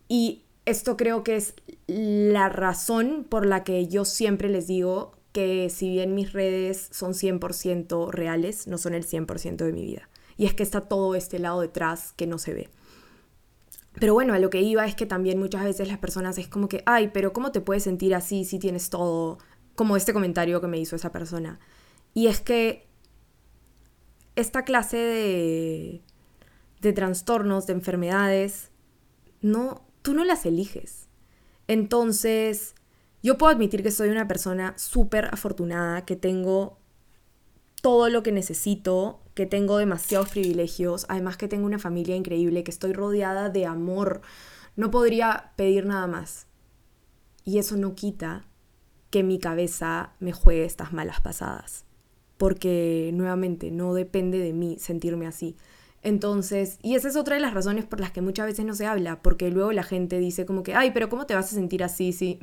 y 0.09 0.43
esto 0.67 0.97
creo 0.97 1.25
que 1.25 1.37
es 1.37 1.55
la 1.87 2.49
razón 2.49 3.25
por 3.29 3.47
la 3.47 3.65
que 3.65 3.89
yo 3.89 4.05
siempre 4.05 4.49
les 4.49 4.67
digo 4.67 5.13
que 5.33 5.71
si 5.71 5.89
bien 5.89 6.15
mis 6.15 6.33
redes 6.33 6.89
son 6.93 7.13
100% 7.13 8.11
reales, 8.11 8.67
no 8.67 8.79
son 8.79 8.95
el 8.95 9.07
100% 9.07 9.57
de 9.57 9.73
mi 9.73 9.85
vida. 9.85 10.09
Y 10.37 10.47
es 10.47 10.55
que 10.55 10.63
está 10.63 10.83
todo 10.83 11.15
este 11.15 11.39
lado 11.39 11.61
detrás 11.61 12.13
que 12.13 12.27
no 12.27 12.39
se 12.39 12.55
ve. 12.55 12.71
Pero 13.99 14.15
bueno, 14.15 14.35
a 14.35 14.39
lo 14.39 14.51
que 14.51 14.63
iba 14.63 14.87
es 14.87 14.95
que 14.95 15.07
también 15.07 15.39
muchas 15.39 15.65
veces 15.65 15.89
las 15.89 15.99
personas 15.99 16.39
es 16.39 16.49
como 16.49 16.69
que, 16.69 16.83
ay, 16.87 17.11
pero 17.13 17.33
¿cómo 17.33 17.53
te 17.53 17.61
puedes 17.61 17.83
sentir 17.83 18.15
así 18.15 18.45
si 18.45 18.59
tienes 18.59 18.89
todo? 18.91 19.39
Como 19.75 19.97
este 19.97 20.13
comentario 20.13 20.61
que 20.61 20.69
me 20.69 20.79
hizo 20.79 20.97
esa 20.97 21.13
persona. 21.13 21.59
Y 22.15 22.29
es 22.29 22.41
que 22.41 22.87
esta 24.37 24.65
clase 24.65 24.97
de, 24.97 26.03
de 26.81 26.93
trastornos, 26.93 27.67
de 27.67 27.75
enfermedades, 27.75 28.71
no, 29.43 29.85
tú 30.03 30.15
no 30.15 30.25
las 30.25 30.47
eliges. 30.47 31.09
Entonces, 31.67 32.75
yo 33.23 33.37
puedo 33.37 33.53
admitir 33.53 33.83
que 33.83 33.91
soy 33.91 34.09
una 34.09 34.29
persona 34.29 34.75
súper 34.77 35.27
afortunada, 35.27 36.05
que 36.05 36.17
tengo 36.17 36.79
todo 37.83 38.09
lo 38.09 38.23
que 38.23 38.33
necesito, 38.33 39.21
que 39.35 39.47
tengo 39.47 39.79
demasiados 39.79 40.31
privilegios, 40.31 41.07
además 41.09 41.37
que 41.37 41.49
tengo 41.49 41.67
una 41.67 41.79
familia 41.79 42.17
increíble, 42.17 42.65
que 42.65 42.71
estoy 42.71 42.93
rodeada 42.93 43.49
de 43.49 43.67
amor. 43.67 44.21
No 44.77 44.91
podría 44.91 45.53
pedir 45.57 45.87
nada 45.87 46.07
más. 46.07 46.47
Y 47.45 47.59
eso 47.59 47.77
no 47.77 47.95
quita 47.95 48.47
que 49.11 49.23
mi 49.23 49.39
cabeza 49.39 50.13
me 50.21 50.33
juegue 50.33 50.65
estas 50.65 50.93
malas 50.93 51.21
pasadas. 51.21 51.85
Porque 52.39 53.11
nuevamente 53.13 53.71
no 53.71 53.93
depende 53.95 54.39
de 54.39 54.53
mí 54.53 54.77
sentirme 54.79 55.27
así. 55.27 55.57
Entonces, 56.03 56.79
y 56.83 56.95
esa 56.95 57.09
es 57.09 57.17
otra 57.17 57.35
de 57.35 57.43
las 57.43 57.53
razones 57.53 57.85
por 57.85 58.01
las 58.01 58.11
que 58.11 58.23
muchas 58.23 58.47
veces 58.47 58.65
no 58.65 58.75
se 58.75 58.87
habla, 58.87 59.21
porque 59.21 59.51
luego 59.51 59.73
la 59.73 59.83
gente 59.83 60.19
dice 60.19 60.47
como 60.47 60.63
que, 60.63 60.75
ay, 60.75 60.93
pero 60.93 61.11
¿cómo 61.11 61.27
te 61.27 61.35
vas 61.35 61.53
a 61.53 61.55
sentir 61.55 61.85
así? 61.85 62.13
Sí, 62.13 62.39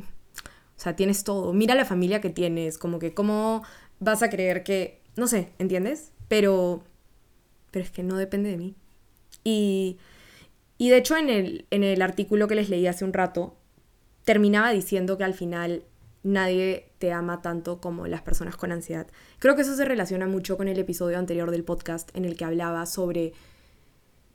o 0.77 0.79
sea, 0.79 0.95
tienes 0.95 1.23
todo. 1.23 1.53
Mira 1.53 1.73
la 1.73 1.85
familia 1.85 2.21
que 2.21 2.29
tienes, 2.29 2.77
como 2.77 2.99
que 2.99 3.13
cómo 3.13 3.63
vas 3.99 4.21
a 4.21 4.29
creer 4.29 4.63
que, 4.63 5.01
no 5.15 5.27
sé, 5.27 5.49
¿entiendes? 5.57 6.11
Pero, 6.27 6.83
pero 7.71 7.83
es 7.83 7.91
que 7.91 8.03
no 8.03 8.15
depende 8.15 8.49
de 8.51 8.57
mí. 8.57 8.75
Y, 9.43 9.97
y 10.77 10.89
de 10.89 10.97
hecho 10.97 11.17
en 11.17 11.29
el, 11.29 11.65
en 11.71 11.83
el 11.83 12.01
artículo 12.01 12.47
que 12.47 12.55
les 12.55 12.69
leí 12.69 12.85
hace 12.85 13.05
un 13.05 13.13
rato, 13.13 13.55
terminaba 14.23 14.71
diciendo 14.71 15.17
que 15.17 15.23
al 15.23 15.33
final 15.33 15.83
nadie 16.21 16.89
te 16.99 17.11
ama 17.11 17.41
tanto 17.41 17.81
como 17.81 18.05
las 18.05 18.21
personas 18.21 18.55
con 18.55 18.71
ansiedad. 18.71 19.07
Creo 19.39 19.55
que 19.55 19.63
eso 19.63 19.75
se 19.75 19.85
relaciona 19.85 20.27
mucho 20.27 20.57
con 20.57 20.67
el 20.67 20.77
episodio 20.77 21.17
anterior 21.17 21.49
del 21.49 21.63
podcast 21.63 22.15
en 22.15 22.25
el 22.25 22.35
que 22.35 22.45
hablaba 22.45 22.85
sobre 22.85 23.33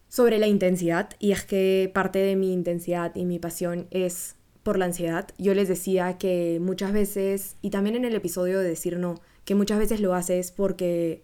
sobre 0.09 0.38
la 0.38 0.46
intensidad 0.46 1.09
y 1.20 1.33
es 1.33 1.42
que 1.44 1.90
parte 1.94 2.18
de 2.18 2.37
mi 2.37 2.52
intensidad 2.52 3.14
y 3.14 3.24
mi 3.24 3.38
pasión 3.38 3.87
es 3.90 4.37
por 4.62 4.79
la 4.79 4.87
ansiedad. 4.87 5.29
Yo 5.38 5.55
les 5.55 5.68
decía 5.68 6.18
que 6.18 6.59
muchas 6.61 6.92
veces, 6.92 7.57
y 7.62 7.70
también 7.70 7.96
en 7.96 8.05
el 8.05 8.14
episodio 8.14 8.61
de 8.61 8.68
decir 8.68 8.98
no, 8.98 9.20
que 9.44 9.55
muchas 9.55 9.79
veces 9.79 10.01
lo 10.01 10.14
haces 10.14 10.53
porque, 10.53 11.22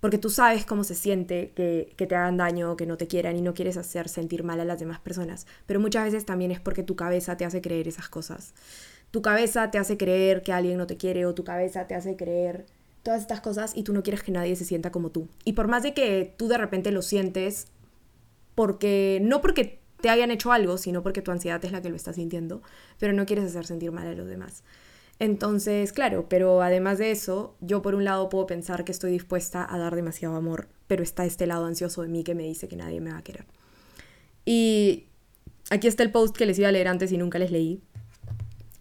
porque 0.00 0.18
tú 0.18 0.30
sabes 0.30 0.64
cómo 0.64 0.84
se 0.84 0.94
siente 0.94 1.52
que, 1.54 1.92
que 1.96 2.06
te 2.06 2.14
hagan 2.14 2.36
daño, 2.36 2.76
que 2.76 2.86
no 2.86 2.96
te 2.96 3.06
quieran 3.06 3.36
y 3.36 3.42
no 3.42 3.54
quieres 3.54 3.76
hacer 3.76 4.08
sentir 4.08 4.44
mal 4.44 4.60
a 4.60 4.64
las 4.64 4.78
demás 4.78 5.00
personas. 5.00 5.46
Pero 5.66 5.80
muchas 5.80 6.04
veces 6.04 6.24
también 6.24 6.50
es 6.50 6.60
porque 6.60 6.82
tu 6.82 6.96
cabeza 6.96 7.36
te 7.36 7.44
hace 7.44 7.60
creer 7.60 7.88
esas 7.88 8.08
cosas. 8.08 8.54
Tu 9.10 9.22
cabeza 9.22 9.70
te 9.70 9.78
hace 9.78 9.96
creer 9.96 10.42
que 10.42 10.52
alguien 10.52 10.76
no 10.76 10.86
te 10.86 10.96
quiere 10.96 11.26
o 11.26 11.34
tu 11.34 11.42
cabeza 11.42 11.86
te 11.86 11.94
hace 11.94 12.16
creer 12.16 12.66
todas 13.02 13.22
estas 13.22 13.40
cosas 13.40 13.72
y 13.74 13.84
tú 13.84 13.92
no 13.92 14.02
quieres 14.02 14.22
que 14.22 14.32
nadie 14.32 14.54
se 14.54 14.64
sienta 14.64 14.92
como 14.92 15.10
tú. 15.10 15.28
Y 15.44 15.54
por 15.54 15.66
más 15.66 15.82
de 15.82 15.94
que 15.94 16.34
tú 16.36 16.46
de 16.46 16.58
repente 16.58 16.92
lo 16.92 17.02
sientes, 17.02 17.68
porque 18.54 19.18
no 19.22 19.40
porque 19.40 19.80
te 20.00 20.10
hayan 20.10 20.30
hecho 20.30 20.52
algo, 20.52 20.78
sino 20.78 21.02
porque 21.02 21.22
tu 21.22 21.30
ansiedad 21.30 21.64
es 21.64 21.72
la 21.72 21.82
que 21.82 21.90
lo 21.90 21.96
está 21.96 22.12
sintiendo, 22.12 22.62
pero 22.98 23.12
no 23.12 23.26
quieres 23.26 23.46
hacer 23.46 23.66
sentir 23.66 23.92
mal 23.92 24.06
a 24.06 24.14
los 24.14 24.28
demás. 24.28 24.62
Entonces, 25.18 25.92
claro, 25.92 26.28
pero 26.28 26.62
además 26.62 26.98
de 26.98 27.10
eso, 27.10 27.56
yo 27.60 27.82
por 27.82 27.94
un 27.96 28.04
lado 28.04 28.28
puedo 28.28 28.46
pensar 28.46 28.84
que 28.84 28.92
estoy 28.92 29.10
dispuesta 29.10 29.66
a 29.68 29.76
dar 29.78 29.96
demasiado 29.96 30.36
amor, 30.36 30.68
pero 30.86 31.02
está 31.02 31.24
este 31.24 31.46
lado 31.46 31.66
ansioso 31.66 32.02
de 32.02 32.08
mí 32.08 32.22
que 32.22 32.36
me 32.36 32.44
dice 32.44 32.68
que 32.68 32.76
nadie 32.76 33.00
me 33.00 33.10
va 33.10 33.18
a 33.18 33.24
querer. 33.24 33.46
Y 34.44 35.06
aquí 35.70 35.88
está 35.88 36.04
el 36.04 36.12
post 36.12 36.36
que 36.36 36.46
les 36.46 36.58
iba 36.58 36.68
a 36.68 36.72
leer 36.72 36.86
antes 36.86 37.10
y 37.10 37.18
nunca 37.18 37.38
les 37.38 37.50
leí. 37.50 37.82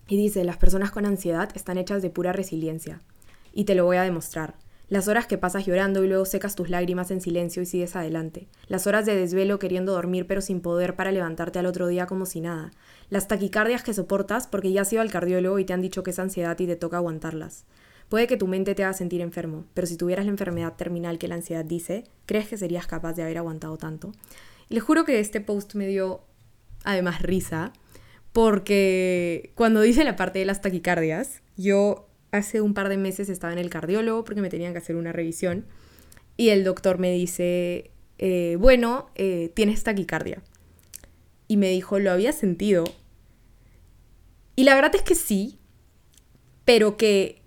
Y 0.07 0.15
dice, 0.15 0.43
las 0.43 0.57
personas 0.57 0.91
con 0.91 1.05
ansiedad 1.05 1.49
están 1.55 1.77
hechas 1.77 2.01
de 2.01 2.09
pura 2.09 2.31
resiliencia. 2.33 3.01
Y 3.51 3.65
te 3.65 3.75
lo 3.75 3.83
voy 3.85 3.97
a 3.97 4.03
demostrar. 4.03 4.55
Las 4.89 5.09
horas 5.09 5.27
que 5.27 5.37
pasas 5.37 5.65
llorando 5.65 6.03
y 6.03 6.07
luego 6.07 6.23
secas 6.23 6.55
tus 6.55 6.69
lágrimas 6.69 7.11
en 7.11 7.19
silencio 7.19 7.61
y 7.61 7.65
sigues 7.65 7.97
adelante. 7.97 8.47
Las 8.67 8.87
horas 8.87 9.05
de 9.05 9.15
desvelo 9.15 9.59
queriendo 9.59 9.91
dormir 9.91 10.27
pero 10.27 10.39
sin 10.39 10.61
poder 10.61 10.95
para 10.95 11.11
levantarte 11.11 11.59
al 11.59 11.65
otro 11.65 11.87
día 11.87 12.05
como 12.05 12.25
si 12.25 12.39
nada. 12.39 12.71
Las 13.09 13.27
taquicardias 13.27 13.83
que 13.83 13.93
soportas 13.93 14.47
porque 14.47 14.71
ya 14.71 14.83
has 14.83 14.93
ido 14.93 15.01
al 15.01 15.11
cardiólogo 15.11 15.59
y 15.59 15.65
te 15.65 15.73
han 15.73 15.81
dicho 15.81 16.03
que 16.03 16.11
es 16.11 16.19
ansiedad 16.19 16.57
y 16.57 16.67
te 16.67 16.77
toca 16.77 16.97
aguantarlas. 16.97 17.65
Puede 18.07 18.27
que 18.27 18.37
tu 18.37 18.47
mente 18.47 18.75
te 18.75 18.85
haga 18.85 18.93
sentir 18.93 19.19
enfermo, 19.19 19.65
pero 19.73 19.85
si 19.85 19.97
tuvieras 19.97 20.25
la 20.25 20.31
enfermedad 20.31 20.75
terminal 20.77 21.17
que 21.17 21.27
la 21.27 21.35
ansiedad 21.35 21.65
dice, 21.65 22.05
¿crees 22.25 22.47
que 22.47 22.57
serías 22.57 22.87
capaz 22.87 23.13
de 23.13 23.23
haber 23.23 23.37
aguantado 23.37 23.77
tanto? 23.77 24.13
Les 24.69 24.81
juro 24.81 25.03
que 25.03 25.19
este 25.19 25.41
post 25.41 25.75
me 25.75 25.87
dio 25.87 26.21
además 26.85 27.21
risa, 27.21 27.73
porque 28.31 29.51
cuando 29.55 29.81
dice 29.81 30.05
la 30.05 30.15
parte 30.15 30.39
de 30.39 30.45
las 30.45 30.61
taquicardias, 30.61 31.41
yo 31.57 32.06
hace 32.37 32.61
un 32.61 32.73
par 32.73 32.89
de 32.89 32.97
meses 32.97 33.29
estaba 33.29 33.53
en 33.53 33.59
el 33.59 33.69
cardiólogo 33.69 34.23
porque 34.23 34.41
me 34.41 34.49
tenían 34.49 34.73
que 34.73 34.79
hacer 34.79 34.95
una 34.95 35.11
revisión 35.11 35.65
y 36.37 36.49
el 36.49 36.63
doctor 36.63 36.99
me 36.99 37.11
dice, 37.11 37.91
eh, 38.19 38.57
bueno, 38.59 39.09
eh, 39.15 39.51
tienes 39.55 39.83
taquicardia. 39.83 40.41
Y 41.47 41.57
me 41.57 41.69
dijo, 41.69 41.99
¿lo 41.99 42.11
había 42.11 42.31
sentido? 42.31 42.83
Y 44.55 44.63
la 44.63 44.75
verdad 44.75 44.95
es 44.95 45.01
que 45.01 45.15
sí, 45.15 45.59
pero 46.65 46.97
que 46.97 47.41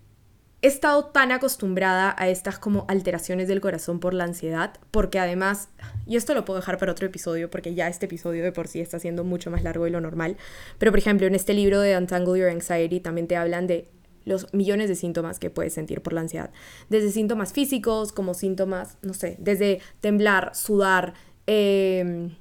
he 0.62 0.66
estado 0.66 1.06
tan 1.06 1.32
acostumbrada 1.32 2.14
a 2.18 2.28
estas 2.28 2.58
como 2.58 2.84
alteraciones 2.88 3.48
del 3.48 3.60
corazón 3.60 4.00
por 4.00 4.12
la 4.12 4.24
ansiedad, 4.24 4.74
porque 4.90 5.18
además, 5.18 5.68
y 6.06 6.16
esto 6.16 6.34
lo 6.34 6.44
puedo 6.44 6.60
dejar 6.60 6.78
para 6.78 6.92
otro 6.92 7.06
episodio, 7.06 7.50
porque 7.50 7.74
ya 7.74 7.88
este 7.88 8.06
episodio 8.06 8.44
de 8.44 8.52
por 8.52 8.68
sí 8.68 8.80
está 8.80 8.98
siendo 8.98 9.24
mucho 9.24 9.50
más 9.50 9.62
largo 9.62 9.84
de 9.84 9.90
lo 9.90 10.00
normal, 10.00 10.36
pero 10.78 10.92
por 10.92 10.98
ejemplo 10.98 11.26
en 11.26 11.34
este 11.34 11.54
libro 11.54 11.80
de 11.80 11.96
Untangle 11.96 12.38
Your 12.38 12.50
Anxiety 12.50 13.00
también 13.00 13.26
te 13.26 13.36
hablan 13.36 13.66
de 13.66 13.88
los 14.24 14.52
millones 14.52 14.88
de 14.88 14.94
síntomas 14.94 15.38
que 15.38 15.50
puedes 15.50 15.72
sentir 15.72 16.02
por 16.02 16.12
la 16.12 16.20
ansiedad. 16.20 16.50
Desde 16.88 17.10
síntomas 17.10 17.52
físicos, 17.52 18.12
como 18.12 18.34
síntomas, 18.34 18.96
no 19.02 19.14
sé, 19.14 19.36
desde 19.38 19.80
temblar, 20.00 20.54
sudar, 20.54 21.14
em, 21.46 22.36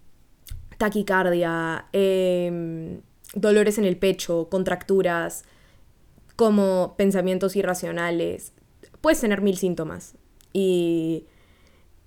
taquicardia, 0.78 1.86
em, 1.94 3.02
dolores 3.36 3.78
en 3.78 3.86
el 3.86 3.98
pecho, 3.98 4.50
contracturas, 4.50 5.44
como 6.36 6.96
pensamientos 6.98 7.56
irracionales. 7.56 8.54
Puedes 9.02 9.20
tener 9.20 9.42
mil 9.42 9.58
síntomas. 9.58 10.15
Y, 10.54 11.26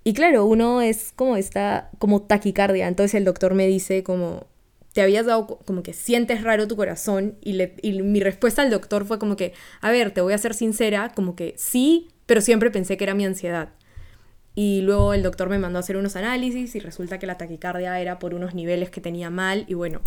y 0.03 0.13
claro, 0.13 0.45
uno 0.45 0.81
es 0.81 1.11
como 1.15 1.37
está, 1.37 1.91
como 1.99 2.23
taquicardia. 2.23 2.87
Entonces 2.87 3.13
el 3.15 3.25
doctor 3.25 3.53
me 3.53 3.67
dice 3.67 4.03
como, 4.03 4.47
te 4.93 5.01
habías 5.01 5.25
dado 5.25 5.47
como 5.47 5.83
que 5.83 5.93
sientes 5.93 6.43
raro 6.43 6.67
tu 6.67 6.75
corazón 6.75 7.35
y, 7.41 7.53
mi 8.01 8.19
respuesta 8.19 8.61
al 8.61 8.69
doctor 8.69 9.05
fue 9.05 9.19
como 9.19 9.35
que, 9.35 9.53
a 9.81 9.91
ver, 9.91 10.11
te 10.11 10.21
voy 10.21 10.33
a 10.33 10.37
ser 10.37 10.53
sincera, 10.53 11.11
como 11.15 11.35
que 11.35 11.55
sí, 11.57 12.09
pero 12.27 12.41
siempre 12.41 12.71
pensé 12.71 12.95
que 12.95 13.03
era 13.03 13.15
mi 13.15 13.25
ansiedad. 13.25 13.69
Y 14.55 14.81
luego 14.81 15.15
el 15.15 15.23
doctor 15.23 15.49
me 15.49 15.57
mandó 15.57 15.79
a 15.79 15.81
hacer 15.81 15.97
unos 15.97 16.15
análisis 16.15 16.75
y 16.75 16.79
resulta 16.79 17.17
que 17.17 17.25
la 17.25 17.39
taquicardia 17.39 17.99
era 17.99 18.19
por 18.19 18.35
unos 18.35 18.53
niveles 18.53 18.91
que 18.91 19.01
tenía 19.01 19.31
mal 19.31 19.65
y 19.67 19.73
bueno, 19.73 20.01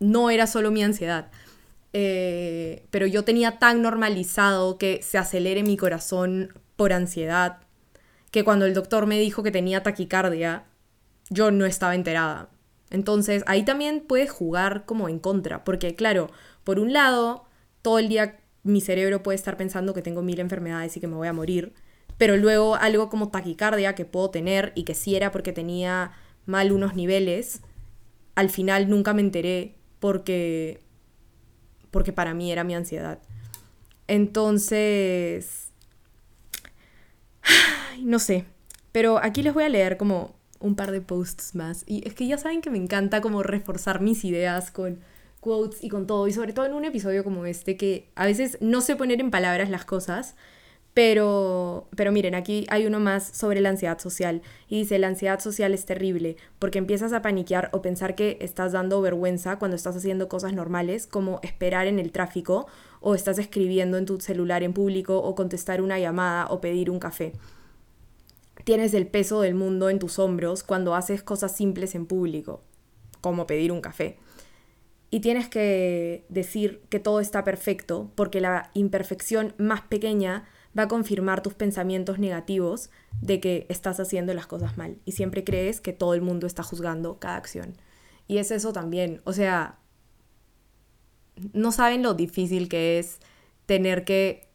no 0.00 0.30
era 0.30 0.46
solo 0.46 0.70
mi 0.70 0.82
ansiedad. 0.82 1.30
Eh, 1.92 2.86
pero 2.90 3.06
yo 3.06 3.24
tenía 3.24 3.58
tan 3.58 3.82
normalizado 3.82 4.78
que 4.78 5.02
se 5.02 5.18
acelere 5.18 5.62
mi 5.62 5.76
corazón 5.76 6.54
por 6.76 6.94
ansiedad 6.94 7.58
que 8.30 8.44
cuando 8.44 8.64
el 8.66 8.74
doctor 8.74 9.06
me 9.06 9.18
dijo 9.18 9.42
que 9.42 9.50
tenía 9.50 9.82
taquicardia, 9.82 10.64
yo 11.30 11.50
no 11.50 11.66
estaba 11.66 11.94
enterada. 11.94 12.48
Entonces 12.90 13.42
ahí 13.46 13.64
también 13.64 14.04
puedes 14.06 14.30
jugar 14.30 14.84
como 14.86 15.08
en 15.08 15.18
contra, 15.18 15.64
porque 15.64 15.94
claro, 15.94 16.30
por 16.64 16.78
un 16.78 16.92
lado, 16.92 17.44
todo 17.82 17.98
el 17.98 18.08
día 18.08 18.38
mi 18.62 18.80
cerebro 18.80 19.22
puede 19.22 19.36
estar 19.36 19.56
pensando 19.56 19.94
que 19.94 20.02
tengo 20.02 20.22
mil 20.22 20.40
enfermedades 20.40 20.96
y 20.96 21.00
que 21.00 21.06
me 21.06 21.16
voy 21.16 21.28
a 21.28 21.32
morir, 21.32 21.72
pero 22.18 22.36
luego 22.36 22.76
algo 22.76 23.08
como 23.08 23.30
taquicardia 23.30 23.94
que 23.94 24.04
puedo 24.04 24.30
tener 24.30 24.72
y 24.74 24.84
que 24.84 24.94
sí 24.94 25.16
era 25.16 25.30
porque 25.30 25.52
tenía 25.52 26.12
mal 26.46 26.72
unos 26.72 26.94
niveles, 26.94 27.60
al 28.34 28.50
final 28.50 28.88
nunca 28.88 29.14
me 29.14 29.22
enteré 29.22 29.76
porque 30.00 30.80
porque 31.90 32.12
para 32.12 32.34
mí 32.34 32.52
era 32.52 32.62
mi 32.64 32.74
ansiedad. 32.74 33.20
Entonces 34.06 35.72
no 38.02 38.18
sé, 38.18 38.44
pero 38.92 39.18
aquí 39.18 39.42
les 39.42 39.54
voy 39.54 39.64
a 39.64 39.68
leer 39.68 39.96
como 39.96 40.35
un 40.60 40.74
par 40.74 40.90
de 40.90 41.00
posts 41.00 41.54
más. 41.54 41.84
Y 41.86 42.06
es 42.06 42.14
que 42.14 42.26
ya 42.26 42.38
saben 42.38 42.60
que 42.60 42.70
me 42.70 42.78
encanta 42.78 43.20
como 43.20 43.42
reforzar 43.42 44.00
mis 44.00 44.24
ideas 44.24 44.70
con 44.70 45.00
quotes 45.40 45.82
y 45.82 45.88
con 45.88 46.06
todo. 46.06 46.26
Y 46.28 46.32
sobre 46.32 46.52
todo 46.52 46.66
en 46.66 46.74
un 46.74 46.84
episodio 46.84 47.24
como 47.24 47.46
este 47.46 47.76
que 47.76 48.08
a 48.14 48.26
veces 48.26 48.58
no 48.60 48.80
sé 48.80 48.96
poner 48.96 49.20
en 49.20 49.30
palabras 49.30 49.70
las 49.70 49.84
cosas. 49.84 50.34
Pero, 50.94 51.88
pero 51.94 52.10
miren, 52.10 52.34
aquí 52.34 52.64
hay 52.70 52.86
uno 52.86 53.00
más 53.00 53.28
sobre 53.28 53.60
la 53.60 53.68
ansiedad 53.68 53.98
social. 53.98 54.40
Y 54.66 54.78
dice, 54.78 54.98
la 54.98 55.08
ansiedad 55.08 55.40
social 55.40 55.74
es 55.74 55.84
terrible 55.84 56.38
porque 56.58 56.78
empiezas 56.78 57.12
a 57.12 57.20
paniquear 57.20 57.68
o 57.74 57.82
pensar 57.82 58.14
que 58.14 58.38
estás 58.40 58.72
dando 58.72 59.02
vergüenza 59.02 59.58
cuando 59.58 59.76
estás 59.76 59.94
haciendo 59.94 60.28
cosas 60.28 60.54
normales 60.54 61.06
como 61.06 61.38
esperar 61.42 61.86
en 61.86 61.98
el 61.98 62.12
tráfico 62.12 62.66
o 63.00 63.14
estás 63.14 63.38
escribiendo 63.38 63.98
en 63.98 64.06
tu 64.06 64.18
celular 64.20 64.62
en 64.62 64.72
público 64.72 65.18
o 65.18 65.34
contestar 65.34 65.82
una 65.82 65.98
llamada 65.98 66.46
o 66.46 66.62
pedir 66.62 66.90
un 66.90 66.98
café 66.98 67.34
tienes 68.66 68.94
el 68.94 69.06
peso 69.06 69.42
del 69.42 69.54
mundo 69.54 69.90
en 69.90 70.00
tus 70.00 70.18
hombros 70.18 70.64
cuando 70.64 70.96
haces 70.96 71.22
cosas 71.22 71.54
simples 71.54 71.94
en 71.94 72.04
público, 72.04 72.64
como 73.20 73.46
pedir 73.46 73.70
un 73.70 73.80
café. 73.80 74.18
Y 75.08 75.20
tienes 75.20 75.48
que 75.48 76.26
decir 76.28 76.82
que 76.88 76.98
todo 76.98 77.20
está 77.20 77.44
perfecto 77.44 78.10
porque 78.16 78.40
la 78.40 78.72
imperfección 78.74 79.54
más 79.56 79.82
pequeña 79.82 80.48
va 80.76 80.82
a 80.82 80.88
confirmar 80.88 81.44
tus 81.44 81.54
pensamientos 81.54 82.18
negativos 82.18 82.90
de 83.20 83.38
que 83.38 83.66
estás 83.68 84.00
haciendo 84.00 84.34
las 84.34 84.48
cosas 84.48 84.76
mal 84.76 84.98
y 85.04 85.12
siempre 85.12 85.44
crees 85.44 85.80
que 85.80 85.92
todo 85.92 86.14
el 86.14 86.22
mundo 86.22 86.48
está 86.48 86.64
juzgando 86.64 87.20
cada 87.20 87.36
acción. 87.36 87.76
Y 88.26 88.38
es 88.38 88.50
eso 88.50 88.72
también, 88.72 89.20
o 89.22 89.32
sea, 89.32 89.78
no 91.52 91.70
saben 91.70 92.02
lo 92.02 92.14
difícil 92.14 92.68
que 92.68 92.98
es 92.98 93.20
tener 93.66 94.04
que 94.04 94.48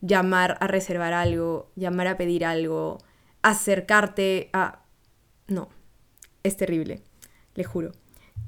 llamar 0.00 0.58
a 0.58 0.66
reservar 0.66 1.12
algo, 1.12 1.70
llamar 1.76 2.08
a 2.08 2.16
pedir 2.16 2.44
algo, 2.44 2.98
acercarte 3.42 4.50
a... 4.52 4.84
No, 5.46 5.68
es 6.42 6.56
terrible, 6.56 7.02
le 7.54 7.64
juro. 7.64 7.92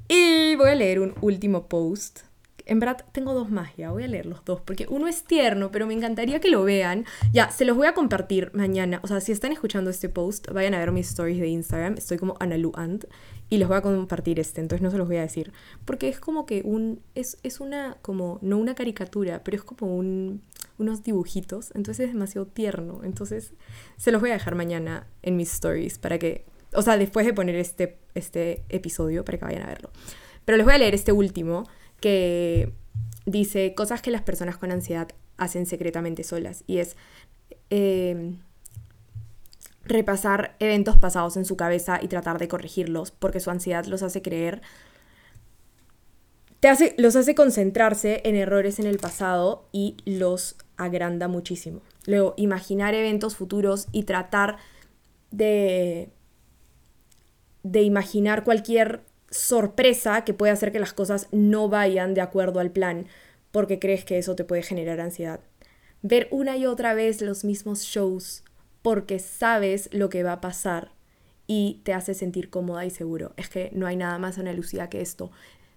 Y 0.07 0.55
voy 0.55 0.69
a 0.69 0.75
leer 0.75 0.99
un 0.99 1.13
último 1.21 1.67
post. 1.67 2.21
En 2.65 2.79
verdad 2.79 3.05
tengo 3.11 3.33
dos 3.33 3.49
más 3.49 3.75
ya, 3.75 3.91
voy 3.91 4.03
a 4.03 4.07
leer 4.07 4.25
los 4.25 4.43
dos, 4.45 4.61
porque 4.61 4.87
uno 4.89 5.07
es 5.07 5.23
tierno, 5.23 5.71
pero 5.71 5.85
me 5.85 5.93
encantaría 5.93 6.39
que 6.39 6.49
lo 6.49 6.63
vean. 6.63 7.05
Ya, 7.31 7.49
se 7.49 7.65
los 7.65 7.75
voy 7.75 7.87
a 7.87 7.93
compartir 7.93 8.51
mañana. 8.53 8.99
O 9.03 9.07
sea, 9.07 9.19
si 9.19 9.31
están 9.31 9.51
escuchando 9.51 9.89
este 9.89 10.09
post, 10.09 10.49
vayan 10.51 10.73
a 10.73 10.79
ver 10.79 10.91
mis 10.91 11.09
stories 11.09 11.39
de 11.39 11.47
Instagram. 11.47 11.95
Estoy 11.97 12.17
como 12.17 12.35
Analuant 12.39 13.05
y 13.49 13.57
les 13.57 13.67
voy 13.67 13.77
a 13.77 13.81
compartir 13.81 14.39
este, 14.39 14.61
entonces 14.61 14.81
no 14.81 14.91
se 14.91 14.97
los 14.97 15.07
voy 15.07 15.17
a 15.17 15.21
decir. 15.21 15.51
Porque 15.85 16.09
es 16.09 16.19
como 16.19 16.45
que 16.45 16.61
un... 16.63 17.01
Es, 17.15 17.37
es 17.43 17.59
una, 17.59 17.97
como, 18.01 18.39
no 18.41 18.57
una 18.57 18.75
caricatura, 18.75 19.43
pero 19.43 19.57
es 19.57 19.63
como 19.63 19.95
un 19.95 20.41
unos 20.77 21.03
dibujitos, 21.03 21.71
entonces 21.75 22.07
es 22.07 22.13
demasiado 22.13 22.47
tierno. 22.47 23.01
Entonces 23.03 23.53
se 23.97 24.11
los 24.11 24.21
voy 24.21 24.31
a 24.31 24.33
dejar 24.33 24.55
mañana 24.55 25.07
en 25.21 25.35
mis 25.35 25.53
stories 25.53 25.97
para 25.97 26.17
que, 26.19 26.45
o 26.73 26.81
sea, 26.81 26.97
después 26.97 27.25
de 27.25 27.33
poner 27.33 27.55
este, 27.55 27.99
este 28.15 28.63
episodio 28.69 29.23
para 29.23 29.37
que 29.37 29.45
vayan 29.45 29.63
a 29.63 29.67
verlo. 29.67 29.91
Pero 30.45 30.57
les 30.57 30.65
voy 30.65 30.75
a 30.75 30.77
leer 30.77 30.93
este 30.93 31.11
último 31.11 31.67
que 32.03 32.73
dice 33.25 33.73
cosas 33.75 34.01
que 34.01 34.11
las 34.11 34.23
personas 34.23 34.57
con 34.57 34.71
ansiedad 34.71 35.07
hacen 35.37 35.65
secretamente 35.65 36.25
solas 36.25 36.65
y 36.67 36.79
es 36.79 36.97
em, 37.69 38.39
repasar 39.85 40.57
eventos 40.59 40.97
pasados 40.97 41.37
en 41.37 41.45
su 41.45 41.55
cabeza 41.55 42.01
y 42.01 42.09
tratar 42.09 42.39
de 42.39 42.49
corregirlos 42.49 43.11
porque 43.11 43.39
su 43.39 43.51
ansiedad 43.51 43.85
los 43.85 44.03
hace 44.03 44.21
creer 44.21 44.61
te 46.59 46.67
hace, 46.67 46.93
los 46.97 47.15
hace 47.15 47.35
concentrarse 47.35 48.21
en 48.25 48.35
errores 48.35 48.79
en 48.79 48.85
el 48.85 48.97
pasado 48.97 49.69
y 49.71 49.95
los 50.03 50.57
agranda 50.75 51.29
muchísimo. 51.29 51.81
Luego, 52.05 52.33
imaginar 52.35 52.93
eventos 52.95 53.37
futuros 53.37 53.87
y 53.93 54.03
tratar 54.03 54.57
de, 55.31 56.09
de 57.63 57.81
imaginar 57.81 58.43
cualquier 58.43 59.05
sorpresa 59.33 60.23
que 60.23 60.33
puede 60.33 60.53
hacer 60.53 60.71
que 60.71 60.79
las 60.79 60.93
cosas 60.93 61.27
no 61.31 61.67
vayan 61.67 62.13
de 62.13 62.21
acuerdo 62.21 62.59
al 62.59 62.71
plan, 62.71 63.07
porque 63.51 63.79
crees 63.79 64.05
que 64.05 64.17
eso 64.17 64.35
te 64.35 64.43
puede 64.43 64.61
generar 64.61 64.99
ansiedad. 64.99 65.39
Ver 66.03 66.27
una 66.31 66.55
y 66.55 66.65
otra 66.65 66.93
vez 66.93 67.21
los 67.21 67.43
mismos 67.43 67.81
shows 67.81 68.43
porque 68.83 69.17
sabes 69.19 69.89
lo 69.91 70.09
que 70.09 70.21
va 70.21 70.33
a 70.33 70.41
pasar 70.41 70.91
y 71.47 71.81
te 71.83 71.93
hace 71.93 72.13
sentir 72.13 72.49
cómoda 72.49 72.85
y 72.85 72.91
seguro. 72.91 73.33
Es 73.37 73.49
que 73.49 73.71
no 73.73 73.87
hay 73.87 73.95
nada 73.95 74.19
más 74.19 74.37
Ana 74.37 74.53
Lucía 74.53 74.89
que 74.89 75.01
esto. 75.01 75.31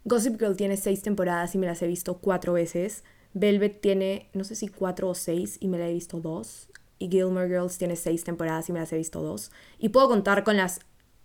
Gossip 0.05 0.38
Girl 0.38 0.57
tiene 0.57 0.77
seis 0.77 1.03
temporadas 1.03 1.55
y 1.55 1.59
me 1.59 1.66
las 1.66 1.81
he 1.83 1.87
visto 1.87 2.19
cuatro 2.19 2.53
veces. 2.53 3.05
Velvet 3.33 3.81
tiene, 3.81 4.29
no 4.35 4.45
sé 4.45 4.55
si 4.55 4.69
cuatro 4.69 5.09
o 5.09 5.14
seis 5.14 5.57
y 5.61 5.69
me 5.69 5.79
la 5.79 5.88
he 5.88 5.92
visto 5.92 6.21
dos. 6.21 6.69
Y 6.99 7.09
Gilmore 7.09 7.49
Girls 7.49 7.79
tiene 7.79 7.97
seis 7.97 8.25
temporadas 8.25 8.69
y 8.69 8.73
me 8.73 8.81
las 8.81 8.92
he 8.92 8.97
visto 8.97 9.23
dos. 9.23 9.51
Y 9.79 9.90
puedo 9.90 10.09
contar 10.09 10.45
con 10.45 10.57
las 10.57 10.81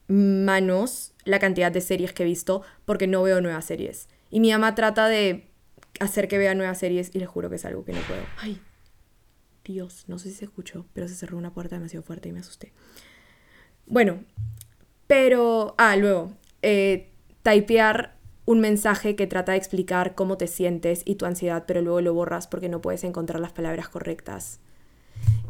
manos 0.07 1.10
la 1.23 1.39
cantidad 1.39 1.71
de 1.71 1.81
series 1.81 2.13
que 2.13 2.23
he 2.23 2.25
visto 2.25 2.61
porque 2.85 3.07
no 3.07 3.23
veo 3.23 3.41
nuevas 3.41 3.65
series. 3.65 4.07
Y 4.29 4.39
mi 4.39 4.51
mamá 4.51 4.75
trata 4.75 5.07
de 5.07 5.47
hacer 5.99 6.27
que 6.27 6.37
vea 6.37 6.55
nuevas 6.55 6.79
series 6.79 7.11
y 7.13 7.19
le 7.19 7.25
juro 7.25 7.49
que 7.49 7.55
es 7.57 7.65
algo 7.65 7.83
que 7.85 7.93
no 7.93 8.01
puedo. 8.01 8.21
Ay, 8.37 8.59
Dios, 9.63 10.05
no 10.07 10.17
sé 10.19 10.29
si 10.29 10.35
se 10.35 10.45
escuchó, 10.45 10.85
pero 10.93 11.07
se 11.07 11.15
cerró 11.15 11.37
una 11.37 11.53
puerta 11.53 11.75
demasiado 11.75 12.03
fuerte 12.03 12.29
y 12.29 12.31
me 12.31 12.39
asusté. 12.39 12.73
Bueno, 13.85 14.23
pero, 15.07 15.75
ah, 15.77 15.95
luego, 15.97 16.31
eh, 16.61 17.11
typear 17.43 18.17
un 18.45 18.59
mensaje 18.59 19.15
que 19.15 19.27
trata 19.27 19.51
de 19.51 19.57
explicar 19.57 20.15
cómo 20.15 20.37
te 20.37 20.47
sientes 20.47 21.03
y 21.05 21.15
tu 21.15 21.25
ansiedad, 21.25 21.65
pero 21.67 21.81
luego 21.81 22.01
lo 22.01 22.13
borras 22.13 22.47
porque 22.47 22.69
no 22.69 22.81
puedes 22.81 23.03
encontrar 23.03 23.39
las 23.39 23.51
palabras 23.51 23.89
correctas. 23.89 24.59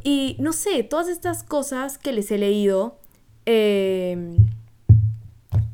Y 0.03 0.35
no 0.39 0.53
sé, 0.53 0.83
todas 0.83 1.07
estas 1.07 1.43
cosas 1.43 1.97
que 1.97 2.11
les 2.11 2.31
he 2.31 2.37
leído 2.37 2.99
em, 3.45 4.37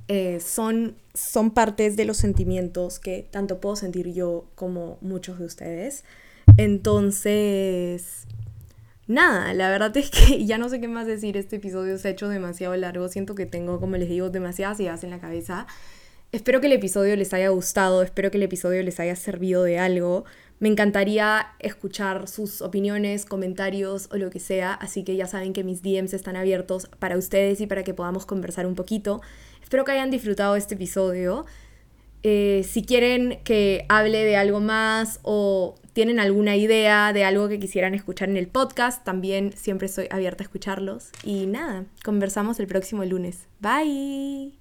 eh, 0.08 0.40
son, 0.40 0.96
son 1.14 1.52
partes 1.52 1.96
de 1.98 2.06
los 2.06 2.18
sentimientos 2.18 3.00
que 3.00 3.28
tanto 3.30 3.60
puedo 3.60 3.76
sentir 3.76 4.14
yo 4.14 4.46
como 4.56 4.98
muchos 5.02 5.40
de 5.40 5.46
ustedes. 5.46 6.04
Entonces, 6.58 8.26
nada, 9.08 9.54
la 9.54 9.70
verdad 9.70 9.96
es 9.98 10.10
que 10.10 10.46
ya 10.46 10.58
no 10.58 10.70
sé 10.70 10.80
qué 10.80 10.88
más 10.88 11.08
decir. 11.08 11.36
Este 11.36 11.58
episodio 11.58 11.98
se 11.98 12.08
ha 12.08 12.12
hecho 12.12 12.30
demasiado 12.30 12.76
largo. 12.78 13.10
Siento 13.10 13.36
que 13.36 13.46
tengo, 13.46 13.80
como 13.80 13.98
les 13.98 14.10
digo, 14.10 14.30
demasiadas 14.30 14.80
ideas 14.80 15.04
en 15.04 15.10
la 15.10 15.20
cabeza. 15.20 15.68
Espero 16.34 16.60
que 16.60 16.68
el 16.68 16.74
episodio 16.74 17.16
les 17.16 17.34
haya 17.34 17.48
gustado, 17.50 18.04
espero 18.04 18.30
que 18.32 18.38
el 18.38 18.44
episodio 18.44 18.84
les 18.84 19.00
haya 19.00 19.16
servido 19.16 19.64
de 19.64 19.80
algo. 19.80 20.26
Me 20.60 20.68
encantaría 20.68 21.48
escuchar 21.60 22.28
sus 22.28 22.62
opiniones, 22.62 23.26
comentarios 23.26 24.10
o 24.12 24.18
lo 24.18 24.30
que 24.30 24.42
sea, 24.42 24.74
así 24.74 25.04
que 25.06 25.16
ya 25.16 25.26
saben 25.26 25.54
que 25.54 25.64
mis 25.64 25.82
DMs 25.82 26.14
están 26.14 26.36
abiertos 26.36 26.90
para 27.00 27.18
ustedes 27.18 27.62
y 27.62 27.68
para 27.68 27.84
que 27.84 27.94
podamos 27.94 28.26
conversar 28.26 28.66
un 28.66 28.76
poquito. 28.76 29.22
Espero 29.68 29.84
que 29.84 29.92
hayan 29.92 30.10
disfrutado 30.12 30.56
este 30.56 30.76
episodio. 30.76 31.46
Eh, 32.24 32.66
si 32.66 32.86
quieren 32.86 33.40
que 33.44 33.86
hable 33.90 34.24
de 34.24 34.38
algo 34.38 34.62
más 34.62 35.20
o 35.24 35.76
tienen 35.92 36.22
alguna 36.22 36.56
idea 36.56 37.12
de 37.12 37.26
algo 37.26 37.50
que 37.50 37.60
quisieran 37.60 37.94
escuchar 37.94 38.30
en 38.30 38.38
el 38.38 38.48
podcast, 38.48 39.04
también 39.04 39.52
siempre 39.58 39.88
estoy 39.88 40.08
abierta 40.10 40.42
a 40.42 40.46
escucharlos. 40.46 41.10
Y 41.22 41.48
nada, 41.48 41.84
conversamos 42.06 42.62
el 42.62 42.68
próximo 42.68 43.04
lunes. 43.04 43.46
Bye. 43.60 44.54